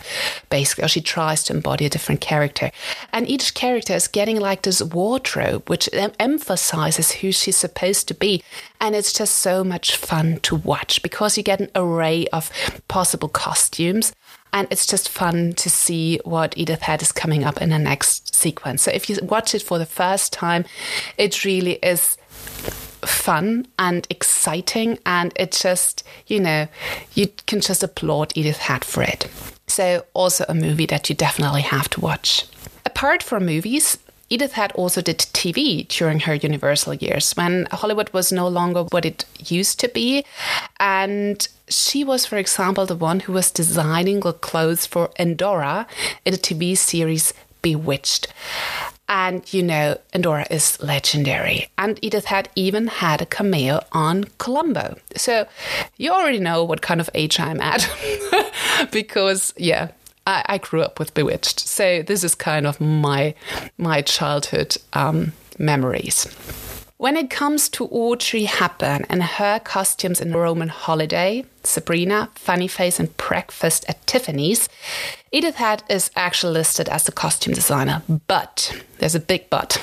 basically, 0.49 0.83
or 0.83 0.87
she 0.87 0.99
tries 0.99 1.43
to 1.43 1.53
embody 1.53 1.85
a 1.85 1.89
different 1.89 2.21
character. 2.21 2.71
And 3.13 3.29
each 3.29 3.53
character 3.53 3.93
is 3.93 4.07
getting 4.07 4.39
like 4.39 4.63
this 4.63 4.81
wardrobe 4.81 5.69
which 5.69 5.87
emphasizes 6.19 7.11
who 7.11 7.31
she's 7.31 7.57
supposed 7.57 8.07
to 8.07 8.15
be 8.15 8.43
and 8.81 8.95
it's 8.95 9.13
just 9.13 9.35
so 9.35 9.63
much 9.63 9.95
fun 9.95 10.39
to 10.39 10.55
watch 10.55 11.03
because 11.03 11.37
you 11.37 11.43
get 11.43 11.59
an 11.59 11.69
array 11.75 12.25
of 12.33 12.49
possible 12.87 13.29
costumes. 13.29 14.11
And 14.53 14.67
it's 14.71 14.87
just 14.87 15.09
fun 15.09 15.53
to 15.53 15.69
see 15.69 16.19
what 16.23 16.57
Edith 16.57 16.81
Head 16.81 17.01
is 17.01 17.11
coming 17.11 17.43
up 17.43 17.61
in 17.61 17.69
the 17.69 17.79
next 17.79 18.33
sequence. 18.33 18.81
So 18.81 18.91
if 18.91 19.09
you 19.09 19.17
watch 19.21 19.53
it 19.53 19.61
for 19.61 19.77
the 19.77 19.85
first 19.85 20.33
time, 20.33 20.65
it 21.17 21.45
really 21.45 21.73
is 21.83 22.17
fun 23.01 23.67
and 23.77 24.07
exciting. 24.09 24.99
And 25.05 25.33
it 25.35 25.51
just, 25.51 26.03
you 26.27 26.39
know, 26.39 26.67
you 27.13 27.27
can 27.45 27.61
just 27.61 27.83
applaud 27.83 28.33
Edith 28.35 28.57
Head 28.57 28.83
for 28.83 29.03
it. 29.03 29.29
So, 29.67 30.05
also 30.13 30.45
a 30.49 30.55
movie 30.55 30.87
that 30.87 31.09
you 31.09 31.15
definitely 31.15 31.61
have 31.61 31.89
to 31.91 32.01
watch. 32.01 32.45
Apart 32.85 33.21
from 33.21 33.45
movies, 33.45 33.99
Edith 34.29 34.53
Head 34.53 34.71
also 34.73 35.01
did 35.01 35.19
TV 35.19 35.87
during 35.87 36.19
her 36.21 36.35
Universal 36.35 36.95
years 36.95 37.33
when 37.33 37.67
Hollywood 37.71 38.11
was 38.11 38.31
no 38.31 38.47
longer 38.47 38.83
what 38.83 39.05
it 39.05 39.25
used 39.39 39.79
to 39.79 39.87
be. 39.89 40.23
And 40.79 41.47
she 41.69 42.03
was, 42.03 42.25
for 42.25 42.37
example, 42.37 42.85
the 42.85 42.95
one 42.95 43.21
who 43.21 43.33
was 43.33 43.51
designing 43.51 44.19
the 44.21 44.33
clothes 44.33 44.85
for 44.85 45.11
Endora 45.17 45.87
in 46.25 46.33
the 46.33 46.39
TV 46.39 46.77
series 46.77 47.33
Bewitched. 47.61 48.27
And 49.07 49.51
you 49.51 49.63
know, 49.63 49.97
Endora 50.13 50.45
is 50.49 50.81
legendary. 50.81 51.67
And 51.77 51.99
Edith 52.01 52.25
had 52.25 52.49
even 52.55 52.87
had 52.87 53.21
a 53.21 53.25
cameo 53.25 53.83
on 53.91 54.25
Columbo. 54.37 54.97
So 55.15 55.47
you 55.97 56.11
already 56.11 56.39
know 56.39 56.63
what 56.63 56.81
kind 56.81 57.01
of 57.01 57.09
age 57.13 57.39
I'm 57.39 57.59
at. 57.59 57.89
because, 58.91 59.53
yeah, 59.57 59.89
I, 60.27 60.43
I, 60.45 60.57
grew 60.59 60.83
up 60.83 60.99
with 60.99 61.13
Bewitched, 61.15 61.59
so 61.59 62.03
this 62.03 62.23
is 62.23 62.35
kind 62.35 62.67
of 62.67 62.79
my 62.79 63.33
my 63.77 64.03
childhood 64.03 64.77
um, 64.93 65.33
memories. 65.57 66.27
When 66.99 67.15
it 67.15 67.29
comes 67.29 67.69
to 67.69 67.85
Audrey 67.85 68.43
Hepburn 68.43 69.05
and 69.07 69.23
her 69.23 69.61
costumes 69.61 70.19
in 70.19 70.33
Roman 70.33 70.67
Holiday, 70.67 71.45
Sabrina, 71.63 72.29
Funny 72.35 72.67
Face, 72.67 72.99
and 72.99 73.15
Breakfast 73.15 73.85
at 73.87 74.05
Tiffany's, 74.05 74.67
Edith 75.31 75.55
Head 75.55 75.81
is 75.89 76.11
actually 76.17 76.51
listed 76.55 76.89
as 76.89 77.05
the 77.05 77.13
costume 77.13 77.53
designer, 77.53 78.01
but 78.27 78.83
there's 78.97 79.15
a 79.15 79.21
big 79.21 79.49
but. 79.49 79.81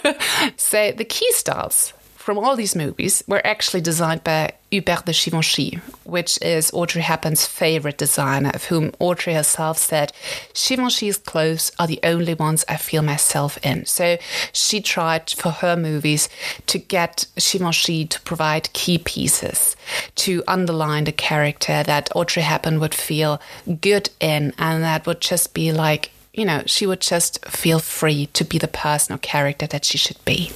so 0.56 0.90
the 0.90 1.04
key 1.04 1.30
styles 1.30 1.92
from 2.28 2.36
all 2.38 2.56
these 2.56 2.76
movies 2.76 3.24
were 3.26 3.40
actually 3.46 3.80
designed 3.80 4.22
by 4.22 4.52
Hubert 4.70 5.06
de 5.06 5.12
Givenchy, 5.12 5.80
which 6.04 6.38
is 6.42 6.70
Audrey 6.74 7.00
Hepburn's 7.00 7.46
favorite 7.46 7.96
designer, 7.96 8.50
of 8.52 8.64
whom 8.64 8.92
Audrey 8.98 9.32
herself 9.32 9.78
said, 9.78 10.12
Givenchy's 10.52 11.16
clothes 11.16 11.72
are 11.78 11.86
the 11.86 12.00
only 12.02 12.34
ones 12.34 12.66
I 12.68 12.76
feel 12.76 13.00
myself 13.00 13.56
in. 13.64 13.86
So 13.86 14.18
she 14.52 14.82
tried 14.82 15.30
for 15.30 15.52
her 15.52 15.74
movies 15.74 16.28
to 16.66 16.78
get 16.78 17.24
Givenchy 17.36 18.04
to 18.04 18.20
provide 18.20 18.74
key 18.74 18.98
pieces 18.98 19.74
to 20.16 20.44
underline 20.46 21.04
the 21.04 21.12
character 21.12 21.82
that 21.82 22.14
Audrey 22.14 22.42
Hepburn 22.42 22.78
would 22.78 22.94
feel 22.94 23.40
good 23.80 24.10
in 24.20 24.52
and 24.58 24.82
that 24.82 25.06
would 25.06 25.22
just 25.22 25.54
be 25.54 25.72
like 25.72 26.10
you 26.38 26.44
know, 26.44 26.62
she 26.66 26.86
would 26.86 27.00
just 27.00 27.44
feel 27.46 27.80
free 27.80 28.26
to 28.26 28.44
be 28.44 28.58
the 28.58 28.68
person 28.68 29.14
or 29.14 29.18
character 29.18 29.66
that 29.66 29.84
she 29.84 29.98
should 29.98 30.24
be. 30.24 30.52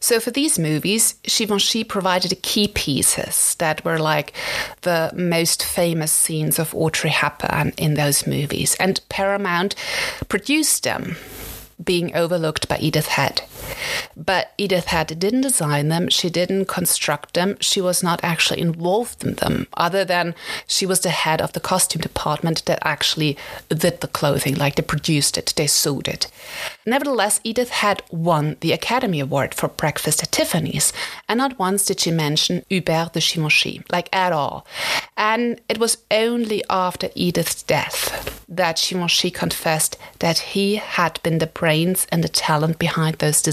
So 0.00 0.18
for 0.18 0.30
these 0.30 0.58
movies, 0.58 1.14
Givenchy 1.22 1.84
provided 1.84 2.30
the 2.30 2.36
key 2.36 2.68
pieces 2.68 3.54
that 3.56 3.84
were 3.84 3.98
like 3.98 4.32
the 4.80 5.12
most 5.14 5.64
famous 5.64 6.10
scenes 6.10 6.58
of 6.58 6.74
Audrey 6.74 7.10
Hepburn 7.10 7.72
in 7.76 7.94
those 7.94 8.26
movies, 8.26 8.74
and 8.80 9.00
Paramount 9.08 9.74
produced 10.28 10.84
them 10.84 11.16
being 11.82 12.14
overlooked 12.16 12.68
by 12.68 12.78
Edith 12.78 13.08
Head. 13.08 13.42
But 14.16 14.52
Edith 14.58 14.86
Head 14.86 15.18
didn't 15.18 15.42
design 15.42 15.88
them, 15.88 16.08
she 16.08 16.28
didn't 16.28 16.66
construct 16.66 17.34
them, 17.34 17.56
she 17.60 17.80
was 17.80 18.02
not 18.02 18.20
actually 18.22 18.60
involved 18.60 19.24
in 19.24 19.34
them, 19.34 19.66
other 19.74 20.04
than 20.04 20.34
she 20.66 20.84
was 20.84 21.00
the 21.00 21.10
head 21.10 21.40
of 21.40 21.52
the 21.52 21.60
costume 21.60 22.02
department 22.02 22.64
that 22.66 22.78
actually 22.82 23.36
did 23.68 24.00
the 24.00 24.08
clothing, 24.08 24.54
like 24.56 24.74
they 24.74 24.82
produced 24.82 25.38
it, 25.38 25.54
they 25.56 25.66
sewed 25.66 26.08
it. 26.08 26.30
Nevertheless, 26.84 27.40
Edith 27.44 27.70
had 27.70 28.02
won 28.10 28.56
the 28.60 28.72
Academy 28.72 29.20
Award 29.20 29.54
for 29.54 29.68
Breakfast 29.68 30.22
at 30.22 30.32
Tiffany's, 30.32 30.92
and 31.28 31.38
not 31.38 31.58
once 31.58 31.86
did 31.86 32.00
she 32.00 32.10
mention 32.10 32.64
Hubert 32.68 33.12
de 33.12 33.20
Givenchy, 33.20 33.82
like 33.90 34.08
at 34.12 34.32
all. 34.32 34.66
And 35.16 35.60
it 35.68 35.78
was 35.78 35.98
only 36.10 36.62
after 36.68 37.08
Edith's 37.14 37.62
death 37.62 38.44
that 38.48 38.84
Givenchy 38.86 39.30
confessed 39.30 39.96
that 40.18 40.38
he 40.38 40.76
had 40.76 41.22
been 41.22 41.38
the 41.38 41.46
brains 41.46 42.06
and 42.12 42.22
the 42.22 42.28
talent 42.28 42.78
behind 42.78 43.16
those 43.16 43.40
designs 43.40 43.51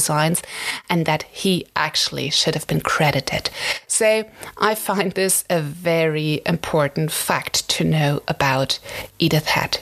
and 0.90 1.06
that 1.06 1.24
he 1.24 1.66
actually 1.76 2.30
should 2.30 2.56
have 2.56 2.68
been 2.68 2.82
credited. 2.82 3.50
So 3.88 4.26
I 4.58 4.76
find 4.76 5.12
this 5.14 5.44
a 5.50 5.62
very 5.62 6.42
important 6.46 7.12
fact 7.12 7.68
to 7.70 7.84
know 7.84 8.22
about 8.28 8.80
Edith 9.20 9.48
Head. 9.48 9.80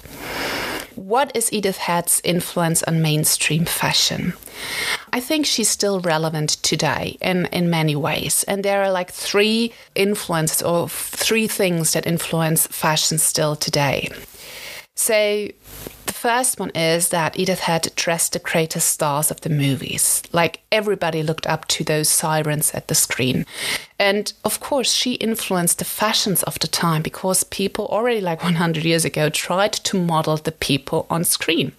What 0.95 1.31
is 1.35 1.53
Edith 1.53 1.77
Head's 1.77 2.19
influence 2.23 2.81
on 2.83 3.03
mainstream 3.03 3.65
fashion? 3.65 4.33
I 5.13 5.19
think 5.19 5.45
she's 5.45 5.69
still 5.69 5.99
relevant 5.99 6.49
today 6.63 7.17
in, 7.21 7.45
in 7.47 7.69
many 7.69 7.95
ways. 7.95 8.43
And 8.47 8.63
there 8.63 8.83
are 8.83 8.91
like 8.91 9.11
three 9.11 9.73
influences 9.93 10.63
or 10.63 10.89
three 10.89 11.47
things 11.47 11.93
that 11.93 12.07
influence 12.07 12.65
fashion 12.67 13.19
still 13.19 13.55
today. 13.55 14.09
So, 14.95 15.49
first 16.27 16.59
one 16.59 16.71
is 16.71 17.07
that 17.07 17.39
Edith 17.39 17.61
had 17.61 17.89
dressed 17.95 18.33
the 18.33 18.39
greatest 18.39 18.89
stars 18.89 19.31
of 19.31 19.39
the 19.39 19.49
movies. 19.49 20.21
Like 20.33 20.59
everybody 20.73 21.23
looked 21.23 21.47
up 21.47 21.65
to 21.69 21.85
those 21.85 22.09
sirens 22.09 22.73
at 22.73 22.89
the 22.89 22.95
screen. 22.95 23.45
And 23.97 24.33
of 24.43 24.59
course, 24.59 24.91
she 24.91 25.13
influenced 25.13 25.79
the 25.79 25.85
fashions 25.85 26.43
of 26.43 26.59
the 26.59 26.67
time 26.67 27.01
because 27.01 27.45
people 27.45 27.85
already 27.85 28.19
like 28.19 28.43
100 28.43 28.83
years 28.83 29.05
ago 29.05 29.29
tried 29.29 29.71
to 29.71 29.97
model 29.97 30.35
the 30.35 30.51
people 30.51 31.07
on 31.09 31.23
screen. 31.23 31.71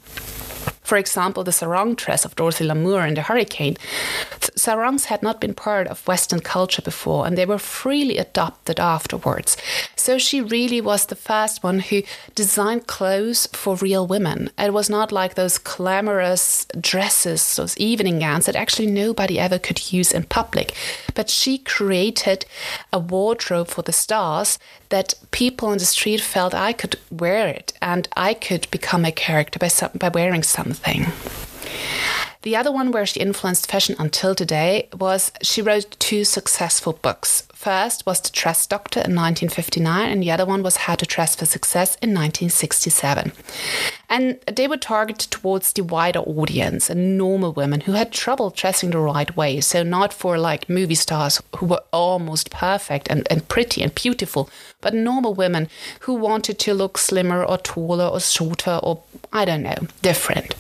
For 0.81 0.97
example, 0.97 1.45
the 1.45 1.53
sarong 1.53 1.95
dress 1.95 2.25
of 2.25 2.35
Dorothy 2.35 2.65
Lamour 2.65 3.07
in 3.07 3.13
The 3.13 3.21
Hurricane. 3.21 3.77
Sarongs 4.59 5.07
had 5.07 5.23
not 5.23 5.41
been 5.41 5.55
part 5.55 5.87
of 5.87 6.07
Western 6.07 6.41
culture 6.41 6.83
before, 6.83 7.27
and 7.27 7.39
they 7.39 7.47
were 7.47 7.59
freely 7.59 8.19
adopted 8.19 8.81
afterwards. 8.81 9.57
So 9.97 10.19
she 10.19 10.41
really 10.41 10.81
was 10.81 11.07
the 11.07 11.15
first 11.15 11.63
one 11.63 11.81
who 11.81 12.03
designed 12.35 12.87
clothes 12.87 13.47
for 13.53 13.77
real 13.77 14.07
women. 14.07 14.51
It 14.59 14.73
was 14.73 14.91
not 14.91 15.13
like 15.13 15.35
those 15.35 15.59
glamorous 15.59 16.67
dresses, 16.81 17.57
those 17.57 17.77
evening 17.79 18.19
gowns 18.19 18.47
that 18.47 18.57
actually 18.57 18.89
nobody 18.89 19.39
ever 19.39 19.59
could 19.59 19.93
use 19.93 20.13
in 20.13 20.25
public. 20.25 20.75
But 21.15 21.31
she 21.31 21.59
created 21.59 22.45
a 22.93 22.99
wardrobe 22.99 23.69
for 23.69 23.83
the 23.83 23.93
stars 23.93 24.59
that 24.89 25.15
people 25.31 25.69
on 25.69 25.79
the 25.79 25.85
street 25.85 26.21
felt 26.21 26.55
I 26.55 26.73
could 26.73 26.97
wear 27.11 27.49
it 27.49 27.73
and 27.81 28.09
I 28.17 28.35
could 28.35 28.71
become 28.71 29.05
a 29.05 29.13
character 29.13 29.59
by, 29.59 29.69
some, 29.69 29.91
by 29.95 30.09
wearing 30.09 30.43
something. 30.43 31.07
The 32.49 32.57
other 32.57 32.73
one 32.73 32.93
where 32.93 33.05
she 33.05 33.21
influenced 33.21 33.71
fashion 33.71 33.95
until 33.99 34.35
today 34.35 34.89
was 34.99 35.33
she 35.43 35.61
wrote 35.61 35.95
two 35.99 36.25
successful 36.25 36.95
books. 36.95 37.43
First 37.53 38.07
was 38.07 38.23
The 38.23 38.31
Dress 38.33 38.67
Doctor 38.67 39.01
in 39.01 39.15
1959, 39.15 40.11
and 40.11 40.23
the 40.23 40.31
other 40.31 40.47
one 40.47 40.63
was 40.63 40.79
How 40.79 40.95
to 40.95 41.05
Dress 41.05 41.37
for 41.37 41.45
Success 41.45 41.97
in 41.97 42.15
1967. 42.15 43.33
And 44.09 44.41
they 44.51 44.67
were 44.67 44.79
targeted 44.79 45.31
towards 45.31 45.75
the 45.75 45.85
wider 45.85 46.21
audience 46.21 46.89
and 46.89 47.19
normal 47.19 47.53
women 47.53 47.83
who 47.83 47.93
had 47.93 48.13
trouble 48.13 48.49
dressing 48.49 48.93
the 48.93 48.99
right 48.99 49.37
way. 49.37 49.61
So, 49.61 49.83
not 49.83 50.15
for 50.15 50.39
like 50.39 50.71
movie 50.71 50.95
stars 50.95 51.43
who 51.59 51.67
were 51.67 51.83
almost 51.93 52.51
perfect 52.51 53.09
and, 53.11 53.27
and 53.31 53.47
pretty 53.49 53.83
and 53.83 53.95
beautiful, 53.95 54.49
but 54.81 54.95
normal 54.95 55.35
women 55.35 55.69
who 56.01 56.15
wanted 56.15 56.59
to 56.61 56.73
look 56.73 56.97
slimmer 56.97 57.45
or 57.45 57.59
taller 57.59 58.07
or 58.07 58.21
shorter 58.21 58.81
or, 58.83 59.03
I 59.35 59.45
don't 59.45 59.65
know, 59.65 59.87
different. 60.01 60.55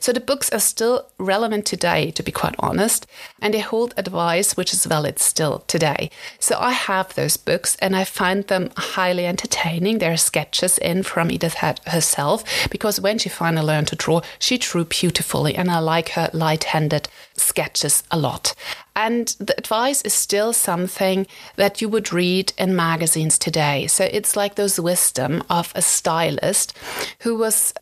So 0.00 0.12
the 0.12 0.20
books 0.20 0.50
are 0.50 0.60
still 0.60 1.08
relevant 1.18 1.66
today, 1.66 2.10
to 2.12 2.22
be 2.22 2.32
quite 2.32 2.54
honest, 2.58 3.06
and 3.40 3.52
they 3.52 3.60
hold 3.60 3.94
advice 3.96 4.56
which 4.56 4.72
is 4.72 4.86
valid 4.86 5.18
still 5.18 5.60
today. 5.66 6.10
So 6.38 6.56
I 6.58 6.72
have 6.72 7.14
those 7.14 7.36
books 7.36 7.76
and 7.80 7.96
I 7.96 8.04
find 8.04 8.46
them 8.46 8.70
highly 8.76 9.26
entertaining. 9.26 9.98
There 9.98 10.12
are 10.12 10.16
sketches 10.16 10.78
in 10.78 11.02
from 11.02 11.30
Edith 11.30 11.54
Head 11.54 11.80
herself 11.86 12.44
because 12.70 13.00
when 13.00 13.18
she 13.18 13.28
finally 13.28 13.66
learned 13.66 13.88
to 13.88 13.96
draw, 13.96 14.20
she 14.38 14.58
drew 14.58 14.84
beautifully, 14.84 15.54
and 15.54 15.70
I 15.70 15.78
like 15.78 16.10
her 16.10 16.30
light 16.32 16.64
handed 16.64 17.08
sketches 17.38 18.02
a 18.10 18.18
lot. 18.18 18.54
And 18.94 19.28
the 19.38 19.56
advice 19.56 20.02
is 20.02 20.12
still 20.12 20.52
something 20.52 21.26
that 21.54 21.80
you 21.80 21.88
would 21.88 22.12
read 22.12 22.52
in 22.58 22.74
magazines 22.74 23.38
today. 23.38 23.86
So 23.86 24.04
it's 24.04 24.34
like 24.34 24.56
those 24.56 24.80
wisdom 24.80 25.44
of 25.48 25.72
a 25.76 25.82
stylist 25.82 26.76
who 27.20 27.36
was 27.36 27.72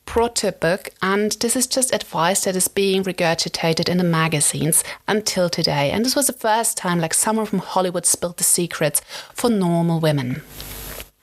book, 0.61 0.91
and 1.03 1.33
this 1.33 1.57
is 1.57 1.67
just 1.67 1.95
advice 1.95 2.45
that 2.45 2.57
is 2.57 2.69
being 2.69 3.03
regurgitated 3.03 3.89
in 3.89 3.99
the 3.99 4.05
magazines 4.05 4.85
until 5.09 5.49
today. 5.49 5.91
And 5.91 6.05
this 6.05 6.17
was 6.17 6.27
the 6.27 6.33
first 6.33 6.77
time, 6.77 7.01
like 7.01 7.15
someone 7.15 7.47
from 7.47 7.61
Hollywood 7.61 8.07
spilled 8.07 8.37
the 8.37 8.45
secrets 8.45 9.01
for 9.33 9.49
normal 9.49 10.01
women. 10.01 10.43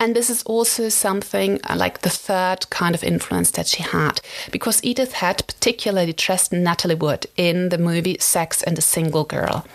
And 0.03 0.17
this 0.17 0.29
is 0.29 0.43
also 0.43 0.89
something 0.89 1.61
uh, 1.63 1.77
like 1.77 2.01
the 2.01 2.09
third 2.09 2.69
kind 2.69 2.93
of 2.93 3.05
influence 3.05 3.51
that 3.51 3.67
she 3.67 3.83
had, 3.83 4.19
because 4.51 4.83
Edith 4.83 5.13
had 5.13 5.47
particularly 5.47 6.11
dressed 6.11 6.51
Natalie 6.51 6.93
Wood 6.93 7.25
in 7.37 7.69
the 7.69 7.77
movie 7.77 8.17
Sex 8.19 8.61
and 8.63 8.75
the 8.75 8.81
Single 8.81 9.23
Girl. 9.23 9.65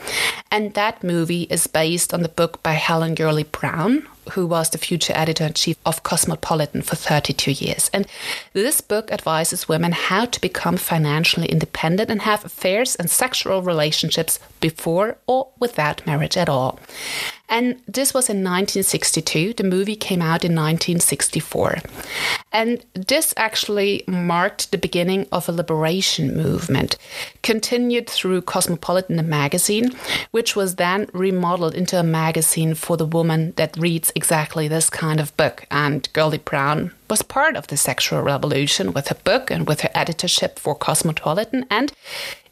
And 0.50 0.74
that 0.74 1.02
movie 1.02 1.44
is 1.44 1.66
based 1.66 2.12
on 2.12 2.20
the 2.20 2.28
book 2.28 2.62
by 2.62 2.74
Helen 2.74 3.14
Gurley 3.14 3.44
Brown, 3.44 4.06
who 4.32 4.46
was 4.46 4.68
the 4.68 4.76
future 4.76 5.14
editor 5.16 5.44
in 5.44 5.54
chief 5.54 5.78
of 5.86 6.02
Cosmopolitan 6.02 6.82
for 6.82 6.94
32 6.94 7.52
years. 7.52 7.88
And 7.94 8.06
this 8.52 8.82
book 8.82 9.10
advises 9.10 9.66
women 9.66 9.92
how 9.92 10.26
to 10.26 10.40
become 10.42 10.76
financially 10.76 11.46
independent 11.46 12.10
and 12.10 12.20
have 12.20 12.44
affairs 12.44 12.96
and 12.96 13.08
sexual 13.08 13.62
relationships 13.62 14.38
before 14.60 15.16
or 15.26 15.48
without 15.58 16.06
marriage 16.06 16.36
at 16.36 16.50
all. 16.50 16.78
And 17.48 17.80
this 17.86 18.12
was 18.12 18.28
in 18.28 18.38
1962. 18.38 19.54
The 19.54 19.64
movie 19.64 19.96
came 19.96 20.20
out 20.20 20.44
in 20.44 20.54
1964. 20.54 21.78
And 22.52 22.84
this 22.94 23.32
actually 23.36 24.04
marked 24.06 24.70
the 24.70 24.78
beginning 24.78 25.26
of 25.32 25.48
a 25.48 25.52
liberation 25.52 26.36
movement, 26.36 26.96
continued 27.42 28.08
through 28.08 28.42
Cosmopolitan 28.42 29.16
the 29.16 29.22
magazine, 29.22 29.92
which 30.30 30.54
was 30.54 30.76
then 30.76 31.08
remodeled 31.12 31.74
into 31.74 31.98
a 31.98 32.02
magazine 32.02 32.74
for 32.74 32.96
the 32.96 33.06
woman 33.06 33.52
that 33.56 33.76
reads 33.76 34.12
exactly 34.14 34.68
this 34.68 34.90
kind 34.90 35.20
of 35.20 35.36
book. 35.36 35.66
And 35.70 36.08
Gurley 36.12 36.38
Brown 36.38 36.92
was 37.08 37.22
part 37.22 37.56
of 37.56 37.66
the 37.68 37.76
sexual 37.76 38.22
revolution 38.22 38.92
with 38.92 39.08
her 39.08 39.16
book 39.24 39.50
and 39.50 39.66
with 39.66 39.80
her 39.80 39.90
editorship 39.94 40.58
for 40.58 40.74
Cosmopolitan. 40.74 41.66
And 41.70 41.92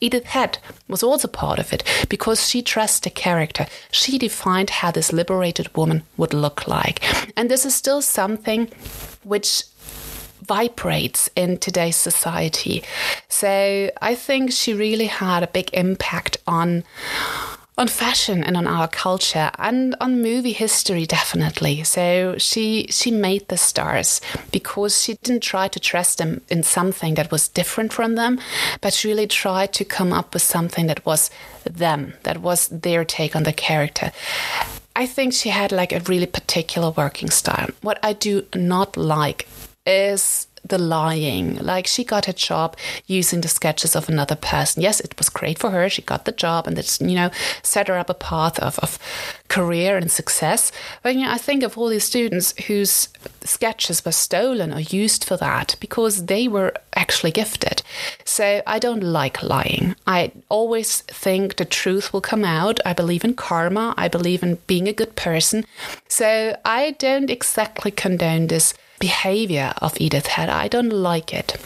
Edith 0.00 0.26
Head 0.26 0.58
was 0.88 1.02
also 1.02 1.28
part 1.28 1.58
of 1.58 1.72
it 1.72 1.82
because 2.08 2.48
she 2.48 2.62
dressed 2.62 3.04
the 3.04 3.10
character. 3.10 3.66
She 3.90 4.18
defined 4.18 4.70
how 4.70 4.90
this 4.90 5.12
liberated 5.12 5.74
woman 5.76 6.02
would 6.16 6.34
look 6.34 6.66
like. 6.66 7.02
And 7.36 7.50
this 7.50 7.64
is 7.64 7.74
still 7.74 8.02
something 8.02 8.68
which 9.22 9.64
vibrates 10.42 11.28
in 11.34 11.58
today's 11.58 11.96
society. 11.96 12.82
So 13.28 13.90
I 14.00 14.14
think 14.14 14.52
she 14.52 14.72
really 14.74 15.06
had 15.06 15.42
a 15.42 15.48
big 15.48 15.70
impact 15.72 16.38
on 16.46 16.84
on 17.78 17.88
fashion 17.88 18.42
and 18.42 18.56
on 18.56 18.66
our 18.66 18.88
culture 18.88 19.50
and 19.58 19.94
on 20.00 20.22
movie 20.22 20.52
history 20.52 21.04
definitely 21.04 21.84
so 21.84 22.34
she 22.38 22.86
she 22.90 23.10
made 23.10 23.46
the 23.48 23.56
stars 23.56 24.20
because 24.50 25.02
she 25.02 25.14
didn't 25.22 25.42
try 25.42 25.68
to 25.68 25.78
dress 25.80 26.14
them 26.14 26.40
in 26.48 26.62
something 26.62 27.14
that 27.14 27.30
was 27.30 27.48
different 27.48 27.92
from 27.92 28.14
them 28.14 28.40
but 28.80 28.92
she 28.94 29.08
really 29.08 29.26
tried 29.26 29.72
to 29.72 29.84
come 29.84 30.12
up 30.12 30.32
with 30.32 30.42
something 30.42 30.86
that 30.86 31.04
was 31.04 31.30
them 31.64 32.14
that 32.22 32.38
was 32.38 32.68
their 32.68 33.04
take 33.04 33.36
on 33.36 33.42
the 33.42 33.52
character 33.52 34.10
I 34.98 35.04
think 35.04 35.34
she 35.34 35.50
had 35.50 35.72
like 35.72 35.92
a 35.92 36.00
really 36.08 36.24
particular 36.24 36.90
working 36.90 37.28
style. 37.28 37.68
What 37.82 37.98
I 38.02 38.14
do 38.14 38.46
not 38.54 38.96
like 38.96 39.46
is 39.87 40.46
the 40.68 40.79
lying. 40.79 41.57
Like 41.59 41.87
she 41.87 42.05
got 42.05 42.29
a 42.29 42.33
job 42.33 42.77
using 43.07 43.40
the 43.40 43.49
sketches 43.49 43.94
of 43.94 44.09
another 44.09 44.37
person. 44.37 44.83
Yes, 44.83 45.01
it 45.01 45.16
was 45.18 45.29
great 45.29 45.59
for 45.59 45.70
her. 45.70 45.88
She 45.88 46.03
got 46.03 46.25
the 46.25 46.33
job 46.33 46.66
and 46.66 46.79
it's, 46.79 47.01
you 47.01 47.14
know, 47.14 47.31
set 47.62 47.88
her 47.88 47.99
up 47.99 48.11
a 48.11 48.14
path 48.14 48.59
of, 48.59 48.79
of 48.81 48.99
career 49.49 49.96
and 49.96 50.11
success. 50.11 50.72
But, 51.03 51.14
you 51.14 51.22
know, 51.22 51.33
I 51.33 51.38
think 51.38 51.62
of 51.62 51.79
all 51.79 51.88
these 51.88 52.05
students 52.05 52.55
whose 52.66 53.09
sketches 53.42 54.05
were 54.05 54.12
stolen 54.12 54.72
or 54.72 54.81
used 54.81 55.25
for 55.25 55.37
that 55.37 55.77
because 55.81 56.27
they 56.27 56.49
were 56.49 56.75
actually 56.94 57.31
gifted. 57.31 57.83
So 58.25 58.62
I 58.66 58.79
don't 58.79 59.03
like 59.03 59.42
lying. 59.42 59.94
I 60.07 60.33
always 60.49 61.03
think 61.03 61.57
the 61.57 61.64
truth 61.64 62.12
will 62.12 62.20
come 62.20 62.44
out. 62.44 62.81
I 62.85 62.92
believe 62.92 63.25
in 63.25 63.35
karma. 63.35 63.94
I 63.96 64.09
believe 64.09 64.42
in 64.42 64.59
being 64.66 64.88
a 64.88 64.92
good 64.92 65.14
person. 65.16 65.64
So 66.09 66.57
I 66.64 66.92
don't 66.92 67.31
exactly 67.31 67.90
condone 67.90 68.49
this 68.49 68.75
behavior 68.98 69.72
of 69.82 70.00
Edith 70.00 70.26
Head. 70.26 70.48
I 70.48 70.68
don't 70.68 70.90
like 70.90 71.32
it. 71.32 71.56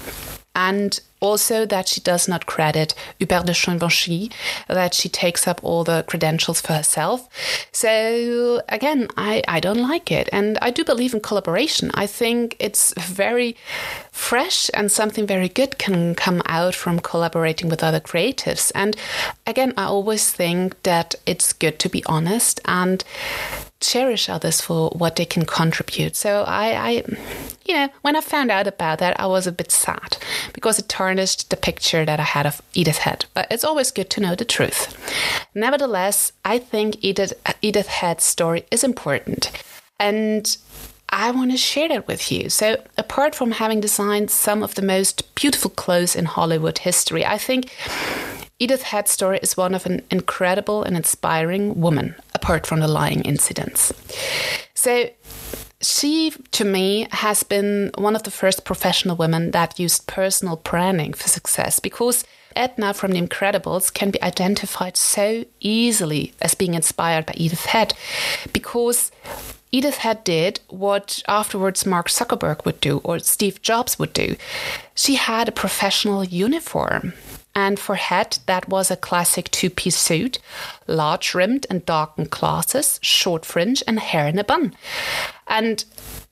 And 0.54 1.00
also 1.20 1.66
that 1.66 1.86
she 1.86 2.00
does 2.00 2.26
not 2.26 2.46
credit 2.46 2.94
Hubert 3.18 3.46
de 3.46 3.52
Givenchy, 3.52 4.30
that 4.68 4.94
she 4.94 5.08
takes 5.08 5.46
up 5.46 5.60
all 5.62 5.84
the 5.84 6.04
credentials 6.08 6.60
for 6.60 6.72
herself. 6.72 7.28
So 7.72 8.62
again, 8.68 9.08
I, 9.16 9.42
I 9.46 9.60
don't 9.60 9.82
like 9.82 10.10
it. 10.10 10.28
And 10.32 10.58
I 10.60 10.70
do 10.70 10.84
believe 10.84 11.14
in 11.14 11.20
collaboration. 11.20 11.90
I 11.94 12.06
think 12.06 12.56
it's 12.58 12.92
very 12.98 13.56
fresh 14.10 14.70
and 14.74 14.90
something 14.90 15.26
very 15.26 15.48
good 15.48 15.78
can 15.78 16.14
come 16.14 16.42
out 16.46 16.74
from 16.74 17.00
collaborating 17.00 17.68
with 17.68 17.84
other 17.84 18.00
creatives. 18.00 18.72
And 18.74 18.96
again, 19.46 19.74
I 19.76 19.84
always 19.84 20.30
think 20.30 20.82
that 20.82 21.14
it's 21.26 21.52
good 21.52 21.78
to 21.80 21.88
be 21.88 22.02
honest 22.06 22.60
and 22.64 23.04
cherish 23.80 24.28
others 24.28 24.60
for 24.60 24.90
what 24.90 25.16
they 25.16 25.24
can 25.24 25.44
contribute. 25.44 26.14
So 26.14 26.44
I, 26.46 26.88
I, 26.88 26.90
you 27.64 27.74
know, 27.74 27.88
when 28.02 28.14
I 28.14 28.20
found 28.20 28.50
out 28.50 28.66
about 28.66 28.98
that, 28.98 29.18
I 29.18 29.26
was 29.26 29.46
a 29.46 29.52
bit 29.52 29.72
sad 29.72 30.18
because 30.52 30.78
it 30.78 30.88
tarnished 30.88 31.50
the 31.50 31.56
picture 31.56 32.04
that 32.04 32.20
I 32.20 32.24
had 32.24 32.46
of 32.46 32.60
Edith 32.74 32.98
Head. 32.98 33.24
But 33.34 33.46
it's 33.50 33.64
always 33.64 33.90
good 33.90 34.10
to 34.10 34.20
know 34.20 34.34
the 34.34 34.44
truth. 34.44 34.96
Nevertheless, 35.54 36.32
I 36.44 36.58
think 36.58 37.02
Edith 37.02 37.32
Edith 37.62 37.88
Head's 37.88 38.24
story 38.24 38.64
is 38.70 38.84
important, 38.84 39.50
and 39.98 40.56
I 41.08 41.30
want 41.30 41.50
to 41.50 41.56
share 41.56 41.88
that 41.88 42.06
with 42.06 42.30
you. 42.30 42.48
So, 42.50 42.82
apart 42.96 43.34
from 43.34 43.52
having 43.52 43.80
designed 43.80 44.30
some 44.30 44.62
of 44.62 44.74
the 44.74 44.82
most 44.82 45.34
beautiful 45.34 45.70
clothes 45.70 46.14
in 46.14 46.26
Hollywood 46.26 46.78
history, 46.78 47.24
I 47.24 47.38
think 47.38 47.74
Edith 48.62 48.82
Head's 48.82 49.10
story 49.10 49.38
is 49.42 49.56
one 49.56 49.74
of 49.74 49.86
an 49.86 50.02
incredible 50.10 50.84
and 50.84 50.94
inspiring 50.94 51.80
woman, 51.80 52.14
apart 52.34 52.66
from 52.66 52.80
the 52.80 52.88
lying 52.88 53.22
incidents. 53.22 53.90
So, 54.74 55.08
she, 55.80 56.32
to 56.52 56.66
me, 56.66 57.08
has 57.10 57.42
been 57.42 57.90
one 57.96 58.14
of 58.14 58.24
the 58.24 58.30
first 58.30 58.66
professional 58.66 59.16
women 59.16 59.52
that 59.52 59.80
used 59.80 60.06
personal 60.06 60.56
branding 60.56 61.14
for 61.14 61.26
success 61.26 61.80
because 61.80 62.22
Edna 62.54 62.92
from 62.92 63.12
The 63.12 63.22
Incredibles 63.22 63.90
can 63.92 64.10
be 64.10 64.22
identified 64.22 64.98
so 64.98 65.46
easily 65.60 66.34
as 66.42 66.54
being 66.54 66.74
inspired 66.74 67.24
by 67.24 67.34
Edith 67.38 67.64
Head 67.64 67.94
because 68.52 69.10
Edith 69.72 69.98
Head 69.98 70.22
did 70.22 70.60
what 70.68 71.22
afterwards 71.26 71.86
Mark 71.86 72.08
Zuckerberg 72.08 72.66
would 72.66 72.80
do 72.80 73.00
or 73.04 73.20
Steve 73.20 73.62
Jobs 73.62 73.98
would 73.98 74.12
do. 74.12 74.36
She 74.94 75.14
had 75.14 75.48
a 75.48 75.52
professional 75.52 76.24
uniform. 76.24 77.14
And 77.54 77.78
for 77.78 77.96
Head, 77.96 78.38
that 78.46 78.68
was 78.68 78.90
a 78.90 78.96
classic 78.96 79.50
two 79.50 79.70
piece 79.70 79.96
suit, 79.96 80.38
large 80.86 81.34
rimmed 81.34 81.66
and 81.68 81.84
darkened 81.84 82.30
glasses, 82.30 83.00
short 83.02 83.44
fringe, 83.44 83.82
and 83.86 83.98
hair 83.98 84.28
in 84.28 84.38
a 84.38 84.44
bun. 84.44 84.74
And 85.48 85.84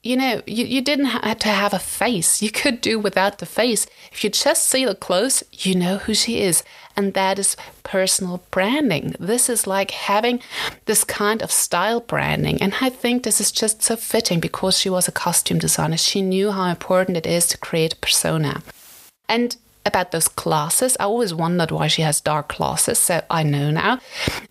you 0.03 0.17
know, 0.17 0.43
you, 0.47 0.65
you 0.65 0.81
didn't 0.81 1.07
have 1.07 1.41
to 1.41 1.49
have 1.49 1.75
a 1.75 1.79
face. 1.79 2.41
You 2.41 2.51
could 2.51 2.81
do 2.81 2.99
without 3.01 3.39
the 3.39 3.47
face. 3.47 3.87
If 4.13 4.23
you 4.23 4.31
just 4.31 4.69
see 4.69 4.85
the 4.85 4.95
clothes, 4.95 5.43
you 5.53 5.75
know 5.75 5.99
who 5.99 6.15
she 6.15 6.41
is. 6.41 6.63
And 6.97 7.15
that 7.15 7.39
is 7.39 7.57
personal 7.83 8.43
branding. 8.51 9.17
This 9.19 9.49
is 9.49 9.67
like 9.67 9.91
having 9.91 10.41
this 10.87 11.03
kind 11.03 11.43
of 11.43 11.51
style 11.51 12.01
branding. 12.01 12.63
And 12.63 12.75
I 12.81 12.91
think 12.91 13.23
this 13.23 13.41
is 13.41 13.51
just 13.51 13.83
so 13.83 13.97
fitting 13.97 14.39
because 14.39 14.79
she 14.79 14.89
was 14.89 15.09
a 15.09 15.13
costume 15.13 15.59
designer. 15.59 15.97
She 15.97 16.23
knew 16.23 16.53
how 16.53 16.71
important 16.71 17.17
it 17.17 17.27
is 17.27 17.47
to 17.49 17.59
create 17.59 17.95
a 17.95 17.97
persona. 17.97 18.63
And 19.29 19.57
about 19.89 20.13
those 20.13 20.29
glasses. 20.29 20.97
I 21.01 21.05
always 21.05 21.35
wondered 21.35 21.73
why 21.73 21.89
she 21.89 22.03
has 22.03 22.21
dark 22.21 22.57
glasses, 22.57 22.99
so 22.99 23.23
I 23.29 23.43
know 23.43 23.71
now. 23.71 23.99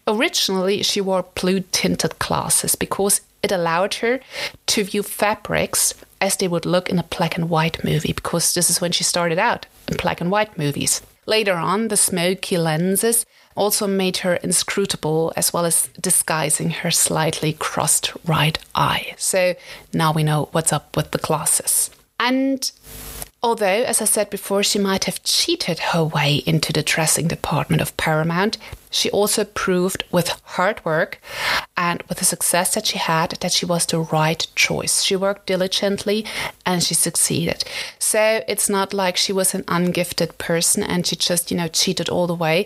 Originally, 0.07 0.83
she 0.83 0.99
wore 0.99 1.23
blue 1.35 1.61
tinted 1.71 2.19
glasses 2.19 2.75
because 2.75 3.21
it 3.43 3.51
allowed 3.51 3.93
her 3.95 4.19
to 4.65 4.83
view 4.83 5.03
fabrics 5.03 5.93
as 6.19 6.35
they 6.35 6.47
would 6.47 6.65
look 6.65 6.89
in 6.89 6.99
a 6.99 7.03
black 7.03 7.37
and 7.37 7.49
white 7.49 7.83
movie, 7.83 8.11
because 8.11 8.53
this 8.53 8.69
is 8.69 8.81
when 8.81 8.91
she 8.91 9.03
started 9.03 9.37
out 9.37 9.65
in 9.87 9.95
black 9.97 10.19
and 10.19 10.31
white 10.31 10.57
movies. 10.57 11.01
Later 11.25 11.53
on, 11.53 11.89
the 11.89 11.97
smoky 11.97 12.57
lenses 12.57 13.25
also 13.55 13.87
made 13.87 14.17
her 14.17 14.35
inscrutable, 14.37 15.33
as 15.35 15.53
well 15.53 15.65
as 15.65 15.89
disguising 15.99 16.69
her 16.69 16.91
slightly 16.91 17.53
crossed 17.53 18.13
right 18.25 18.57
eye. 18.75 19.13
So 19.17 19.55
now 19.93 20.13
we 20.13 20.23
know 20.23 20.49
what's 20.51 20.73
up 20.73 20.95
with 20.95 21.11
the 21.11 21.17
glasses. 21.17 21.91
And 22.19 22.71
Although, 23.43 23.83
as 23.83 24.01
I 24.01 24.05
said 24.05 24.31
before, 24.31 24.63
she 24.63 24.79
might 24.79 25.03
have 25.03 25.23
cheated 25.23 25.79
her 25.79 26.03
way 26.03 26.37
into 26.47 26.73
the 26.73 26.81
dressing 26.81 27.27
department 27.27 27.81
of 27.83 27.95
Paramount, 27.95 28.57
she 28.89 29.11
also 29.11 29.43
proved 29.43 30.03
with 30.11 30.41
hard 30.43 30.83
work 30.83 31.21
and 31.75 32.01
with 32.09 32.17
the 32.17 32.25
success 32.25 32.73
that 32.73 32.87
she 32.87 32.97
had 32.97 33.31
that 33.41 33.51
she 33.51 33.65
was 33.65 33.85
the 33.85 33.99
right 33.99 34.45
choice. 34.55 35.03
She 35.03 35.15
worked 35.15 35.45
diligently 35.45 36.25
and 36.65 36.81
she 36.81 36.95
succeeded. 36.95 37.63
So 37.99 38.43
it's 38.47 38.69
not 38.69 38.91
like 38.93 39.17
she 39.17 39.33
was 39.33 39.53
an 39.53 39.63
ungifted 39.65 40.39
person 40.39 40.81
and 40.81 41.05
she 41.05 41.15
just, 41.15 41.51
you 41.51 41.57
know, 41.57 41.67
cheated 41.67 42.09
all 42.09 42.25
the 42.25 42.33
way. 42.33 42.65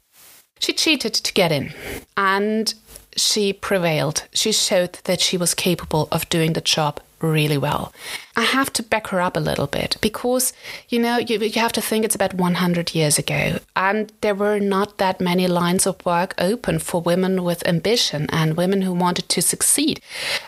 She 0.60 0.72
cheated 0.72 1.14
to 1.14 1.34
get 1.34 1.52
in 1.52 1.74
and 2.16 2.74
she 3.18 3.52
prevailed. 3.52 4.24
She 4.34 4.54
showed 4.54 4.94
that 5.04 5.20
she 5.20 5.36
was 5.36 5.54
capable 5.54 6.08
of 6.14 6.30
doing 6.30 6.54
the 6.54 6.62
job 6.62 7.02
really 7.22 7.58
well. 7.58 7.94
I 8.36 8.44
have 8.44 8.72
to 8.74 8.84
back 8.84 9.08
her 9.08 9.22
up 9.22 9.36
a 9.36 9.42
little 9.42 9.68
bit 9.68 9.98
because, 10.02 10.54
you 10.90 11.00
know, 11.00 11.18
you, 11.18 11.40
you 11.40 11.60
have 11.60 11.74
to 11.74 11.82
think 11.82 12.06
it's 12.06 12.16
about 12.16 12.34
100 12.34 12.96
years 12.96 13.20
ago, 13.20 13.60
and 13.76 14.12
there 14.22 14.36
were 14.36 14.60
not 14.60 14.98
that 14.98 15.20
many 15.20 15.48
lines 15.48 15.86
of 15.86 16.06
work 16.06 16.34
open 16.38 16.80
for 16.80 17.02
women 17.02 17.44
with 17.44 17.68
ambition 17.68 18.28
and 18.32 18.58
women 18.58 18.82
who 18.82 18.94
wanted 18.94 19.28
to 19.30 19.42
succeed. 19.42 20.02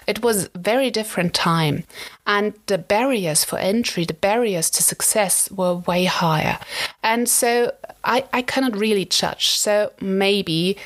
It 0.08 0.24
was 0.24 0.46
a 0.46 0.58
very 0.58 0.90
different 0.90 1.34
time, 1.34 1.84
and 2.26 2.54
the 2.68 2.78
barriers 2.78 3.44
for 3.44 3.60
entry, 3.60 4.06
the 4.06 4.14
barriers 4.14 4.70
to 4.72 4.84
success 4.84 5.52
were 5.52 5.76
way 5.76 6.06
higher. 6.06 6.60
And 7.04 7.28
so 7.28 7.74
I, 8.04 8.26
I 8.34 8.42
cannot 8.42 8.78
really 8.78 9.06
judge. 9.06 9.50
So 9.50 9.92
maybe, 10.00 10.78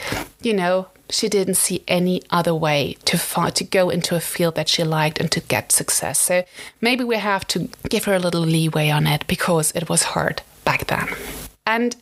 you 0.41 0.54
know, 0.54 0.88
she 1.09 1.29
didn't 1.29 1.55
see 1.55 1.83
any 1.87 2.21
other 2.29 2.53
way 2.53 2.97
to 3.05 3.17
find, 3.17 3.55
to 3.55 3.63
go 3.63 3.89
into 3.89 4.15
a 4.15 4.19
field 4.19 4.55
that 4.55 4.69
she 4.69 4.83
liked 4.83 5.19
and 5.19 5.31
to 5.31 5.39
get 5.39 5.71
success. 5.71 6.19
So 6.19 6.43
maybe 6.81 7.03
we 7.03 7.17
have 7.17 7.45
to 7.47 7.69
give 7.89 8.05
her 8.05 8.13
a 8.13 8.19
little 8.19 8.41
leeway 8.41 8.89
on 8.89 9.07
it 9.07 9.25
because 9.27 9.71
it 9.71 9.89
was 9.89 10.03
hard 10.03 10.41
back 10.63 10.87
then. 10.87 11.07
And 11.65 11.95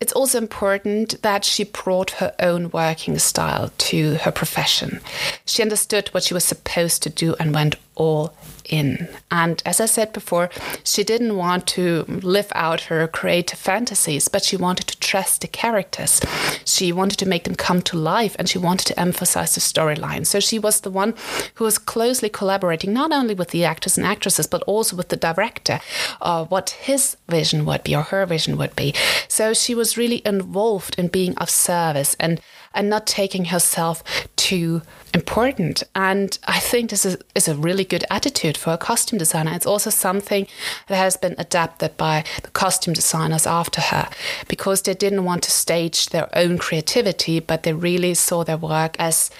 it's 0.00 0.12
also 0.12 0.38
important 0.38 1.20
that 1.22 1.44
she 1.44 1.64
brought 1.64 2.12
her 2.12 2.32
own 2.38 2.70
working 2.70 3.18
style 3.18 3.72
to 3.78 4.14
her 4.16 4.30
profession. 4.30 5.00
She 5.44 5.62
understood 5.62 6.08
what 6.08 6.22
she 6.22 6.34
was 6.34 6.44
supposed 6.44 7.02
to 7.02 7.10
do 7.10 7.34
and 7.40 7.52
went 7.52 7.74
all 7.98 8.32
in. 8.68 9.08
And 9.30 9.62
as 9.66 9.80
I 9.80 9.86
said 9.86 10.12
before, 10.12 10.50
she 10.84 11.04
didn't 11.04 11.36
want 11.36 11.66
to 11.68 12.04
live 12.08 12.50
out 12.54 12.82
her 12.82 13.06
creative 13.08 13.58
fantasies, 13.58 14.28
but 14.28 14.44
she 14.44 14.56
wanted 14.56 14.86
to 14.88 14.98
trust 15.00 15.40
the 15.40 15.48
characters. 15.48 16.20
She 16.64 16.92
wanted 16.92 17.18
to 17.18 17.28
make 17.28 17.44
them 17.44 17.54
come 17.54 17.82
to 17.82 17.96
life 17.96 18.36
and 18.38 18.48
she 18.48 18.58
wanted 18.58 18.86
to 18.86 19.00
emphasize 19.00 19.54
the 19.54 19.60
storyline. 19.60 20.26
So 20.26 20.40
she 20.40 20.58
was 20.58 20.80
the 20.80 20.90
one 20.90 21.14
who 21.54 21.64
was 21.64 21.78
closely 21.78 22.28
collaborating 22.28 22.92
not 22.92 23.12
only 23.12 23.34
with 23.34 23.50
the 23.50 23.64
actors 23.64 23.96
and 23.96 24.06
actresses, 24.06 24.46
but 24.46 24.62
also 24.62 24.96
with 24.96 25.08
the 25.08 25.16
director, 25.16 25.80
uh, 26.20 26.44
what 26.44 26.70
his 26.70 27.16
vision 27.28 27.64
would 27.64 27.84
be 27.84 27.96
or 27.96 28.02
her 28.02 28.26
vision 28.26 28.56
would 28.56 28.76
be. 28.76 28.94
So 29.28 29.54
she 29.54 29.74
was 29.74 29.96
really 29.96 30.22
involved 30.24 30.98
in 30.98 31.08
being 31.08 31.36
of 31.38 31.50
service 31.50 32.16
and 32.20 32.40
and 32.78 32.88
not 32.88 33.06
taking 33.06 33.46
herself 33.46 34.02
too 34.36 34.80
important. 35.12 35.82
And 35.94 36.38
I 36.46 36.60
think 36.60 36.90
this 36.90 37.04
is, 37.04 37.18
is 37.34 37.48
a 37.48 37.56
really 37.56 37.84
good 37.84 38.04
attitude 38.08 38.56
for 38.56 38.72
a 38.72 38.78
costume 38.78 39.18
designer. 39.18 39.52
It's 39.52 39.66
also 39.66 39.90
something 39.90 40.46
that 40.86 40.96
has 40.96 41.16
been 41.16 41.34
adapted 41.38 41.96
by 41.96 42.24
the 42.42 42.50
costume 42.50 42.94
designers 42.94 43.46
after 43.46 43.80
her 43.80 44.08
because 44.46 44.82
they 44.82 44.94
didn't 44.94 45.24
want 45.24 45.42
to 45.42 45.50
stage 45.50 46.10
their 46.10 46.28
own 46.34 46.56
creativity, 46.56 47.40
but 47.40 47.64
they 47.64 47.72
really 47.72 48.14
saw 48.14 48.44
their 48.44 48.56
work 48.56 48.94
as 49.00 49.30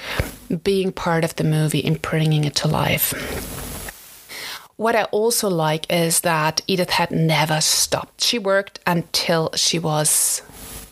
being 0.64 0.90
part 0.90 1.22
of 1.22 1.36
the 1.36 1.44
movie 1.44 1.84
and 1.84 2.02
bringing 2.02 2.42
it 2.42 2.56
to 2.56 2.68
life. 2.68 3.14
What 4.76 4.96
I 4.96 5.04
also 5.04 5.48
like 5.48 5.86
is 5.92 6.20
that 6.20 6.60
Edith 6.66 6.90
had 6.90 7.10
never 7.12 7.60
stopped. 7.60 8.22
She 8.22 8.38
worked 8.38 8.80
until 8.86 9.50
she 9.54 9.78
was 9.78 10.42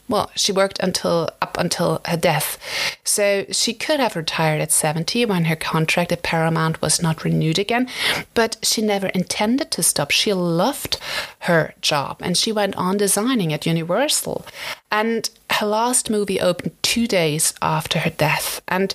well, 0.08 0.30
she 0.34 0.52
worked 0.52 0.78
until 0.80 1.30
up 1.42 1.56
until 1.58 2.00
her 2.06 2.16
death. 2.16 2.58
So 3.04 3.46
she 3.50 3.74
could 3.74 4.00
have 4.00 4.16
retired 4.16 4.60
at 4.60 4.72
70 4.72 5.24
when 5.26 5.46
her 5.46 5.56
contract 5.56 6.12
at 6.12 6.22
Paramount 6.22 6.80
was 6.80 7.02
not 7.02 7.24
renewed 7.24 7.58
again, 7.58 7.88
but 8.34 8.56
she 8.62 8.82
never 8.82 9.08
intended 9.08 9.70
to 9.72 9.82
stop. 9.82 10.10
She 10.10 10.32
loved 10.32 10.98
her 11.40 11.74
job 11.80 12.20
and 12.20 12.36
she 12.36 12.52
went 12.52 12.76
on 12.76 12.96
designing 12.96 13.52
at 13.52 13.66
Universal. 13.66 14.44
And 14.90 15.28
her 15.50 15.66
last 15.66 16.10
movie 16.10 16.40
opened 16.40 16.72
two 16.82 17.06
days 17.06 17.54
after 17.62 18.00
her 18.00 18.10
death. 18.10 18.60
And 18.68 18.94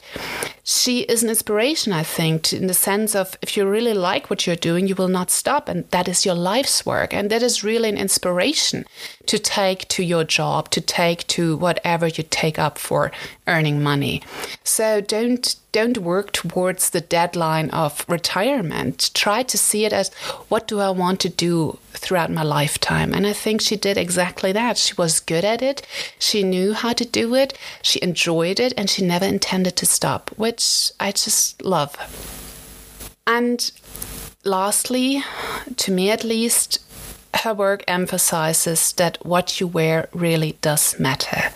she 0.64 1.02
is 1.02 1.24
an 1.24 1.30
inspiration, 1.30 1.92
I 1.92 2.04
think, 2.04 2.44
to, 2.44 2.58
in 2.58 2.68
the 2.68 2.74
sense 2.74 3.16
of 3.16 3.38
if 3.42 3.58
you 3.58 3.68
really 3.68 3.94
like 3.94 4.30
what 4.30 4.46
you're 4.46 4.56
doing, 4.56 4.88
you 4.88 4.96
will 4.96 5.08
not 5.08 5.32
stop. 5.32 5.68
And 5.68 5.90
that 5.90 6.08
is 6.08 6.26
your 6.26 6.36
life's 6.36 6.86
work. 6.86 7.14
And 7.14 7.30
that 7.32 7.42
is 7.42 7.64
really 7.64 7.90
an 7.90 7.98
inspiration 7.98 8.86
to 9.26 9.40
take 9.40 9.88
to 9.90 10.04
your 10.04 10.24
job, 10.24 10.70
to 10.72 10.82
take 10.82 11.26
to 11.28 11.58
whatever 11.58 12.08
you 12.08 12.24
take 12.30 12.60
up 12.60 12.78
for 12.78 13.12
earning 13.48 13.82
money. 13.82 14.22
So 14.64 15.02
don't 15.02 15.56
don't 15.72 16.00
work 16.00 16.34
towards 16.34 16.90
the 16.90 17.02
deadline 17.02 17.70
of 17.70 18.06
retirement. 18.10 19.10
Try 19.14 19.42
to 19.44 19.58
see 19.58 19.86
it 19.86 19.94
as 19.94 20.14
what 20.50 20.68
do 20.68 20.80
I 20.80 20.90
want 20.90 21.22
to 21.22 21.30
do 21.30 21.80
throughout 22.02 22.32
my 22.32 22.44
lifetime? 22.44 23.14
And 23.14 23.26
I 23.26 23.34
think 23.34 23.62
she 23.62 23.78
did 23.78 23.98
exactly 23.98 24.52
that. 24.52 24.78
She 24.78 24.94
was 24.96 25.20
good 25.20 25.46
at 25.46 25.62
it. 25.62 25.86
She 26.20 26.44
knew 26.44 26.74
how 26.74 26.94
to 26.94 27.06
do 27.06 27.36
it. 27.36 27.58
She 27.82 28.02
enjoyed 28.02 28.60
it 28.60 28.74
and 28.76 28.90
she 28.90 29.06
never 29.06 29.26
intended 29.26 29.76
to 29.78 29.86
stop, 29.86 30.32
which 30.36 30.92
I 31.00 31.12
just 31.12 31.64
love. 31.64 31.96
And 33.26 33.72
lastly, 34.44 35.24
to 35.78 35.92
me 35.92 36.12
at 36.12 36.24
least, 36.24 36.80
her 37.44 37.54
work 37.54 37.84
emphasizes 37.88 38.94
that 38.94 39.26
what 39.26 39.60
you 39.60 39.68
wear 39.68 40.10
really 40.12 40.58
does 40.62 41.00
matter. 41.00 41.54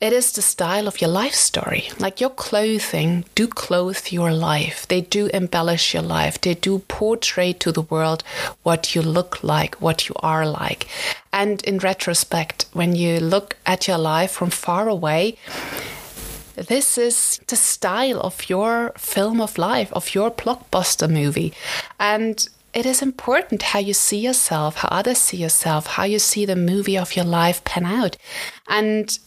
It 0.00 0.14
is 0.14 0.32
the 0.32 0.40
style 0.40 0.88
of 0.88 1.02
your 1.02 1.10
life 1.10 1.34
story. 1.34 1.90
Like 1.98 2.22
your 2.22 2.30
clothing 2.30 3.26
do 3.34 3.46
clothe 3.46 4.06
your 4.10 4.32
life. 4.32 4.88
They 4.88 5.02
do 5.02 5.26
embellish 5.26 5.92
your 5.92 6.02
life. 6.02 6.40
They 6.40 6.54
do 6.54 6.78
portray 6.78 7.52
to 7.54 7.70
the 7.70 7.82
world 7.82 8.24
what 8.62 8.94
you 8.94 9.02
look 9.02 9.44
like, 9.44 9.74
what 9.74 10.08
you 10.08 10.14
are 10.20 10.46
like. 10.48 10.88
And 11.34 11.62
in 11.64 11.78
retrospect, 11.78 12.64
when 12.72 12.94
you 12.94 13.20
look 13.20 13.56
at 13.66 13.88
your 13.88 13.98
life 13.98 14.30
from 14.30 14.48
far 14.48 14.88
away, 14.88 15.36
this 16.56 16.96
is 16.96 17.38
the 17.46 17.56
style 17.56 18.20
of 18.20 18.48
your 18.48 18.94
film 18.96 19.38
of 19.38 19.58
life, 19.58 19.92
of 19.92 20.14
your 20.14 20.30
blockbuster 20.30 21.10
movie. 21.10 21.52
And 21.98 22.48
it 22.72 22.86
is 22.86 23.02
important 23.02 23.62
how 23.62 23.80
you 23.80 23.92
see 23.92 24.20
yourself, 24.20 24.76
how 24.76 24.88
others 24.88 25.18
see 25.18 25.36
yourself, 25.36 25.86
how 25.86 26.04
you 26.04 26.18
see 26.18 26.46
the 26.46 26.56
movie 26.56 26.96
of 26.96 27.16
your 27.16 27.26
life 27.26 27.62
pan 27.64 27.84
out. 27.84 28.16
And 28.66 29.18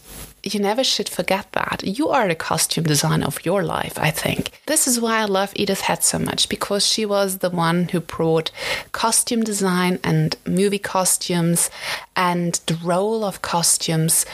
you 0.43 0.59
never 0.59 0.83
should 0.83 1.07
forget 1.07 1.51
that. 1.53 1.83
You 1.83 2.09
are 2.09 2.27
the 2.27 2.35
costume 2.35 2.83
designer 2.83 3.25
of 3.25 3.45
your 3.45 3.63
life, 3.63 3.97
I 3.97 4.11
think. 4.11 4.51
This 4.65 4.87
is 4.87 4.99
why 4.99 5.19
I 5.19 5.25
love 5.25 5.53
Edith 5.55 5.81
Head 5.81 6.03
so 6.03 6.19
much 6.19 6.49
because 6.49 6.85
she 6.85 7.05
was 7.05 7.37
the 7.37 7.49
one 7.49 7.87
who 7.89 8.01
brought 8.01 8.51
costume 8.91 9.43
design 9.43 9.99
and 10.03 10.35
movie 10.45 10.79
costumes 10.79 11.69
and 12.15 12.59
the 12.65 12.75
role 12.83 13.23
of 13.23 13.41
costumes 13.41 14.25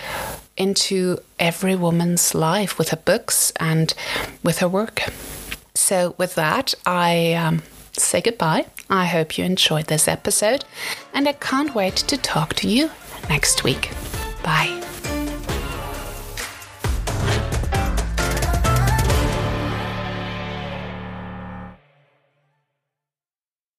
into 0.58 1.20
every 1.40 1.76
woman's 1.76 2.34
life 2.34 2.78
with 2.78 2.90
her 2.90 2.98
books 2.98 3.54
and 3.60 3.94
with 4.44 4.60
her 4.60 4.68
work. 4.68 5.04
So, 5.76 6.16
with 6.18 6.36
that, 6.36 6.74
I 6.86 7.34
um, 7.34 7.62
say 7.94 8.22
goodbye. 8.22 8.66
I 8.90 9.06
hope 9.06 9.38
you 9.38 9.46
enjoyed 9.46 9.86
this 9.86 10.08
episode, 10.08 10.66
and 11.14 11.28
I 11.28 11.34
can't 11.34 11.76
wait 11.76 11.96
to 11.96 12.18
talk 12.18 12.56
to 12.56 12.68
you 12.68 12.90
next 13.30 13.64
week. 13.64 13.92
Bye. 14.44 14.89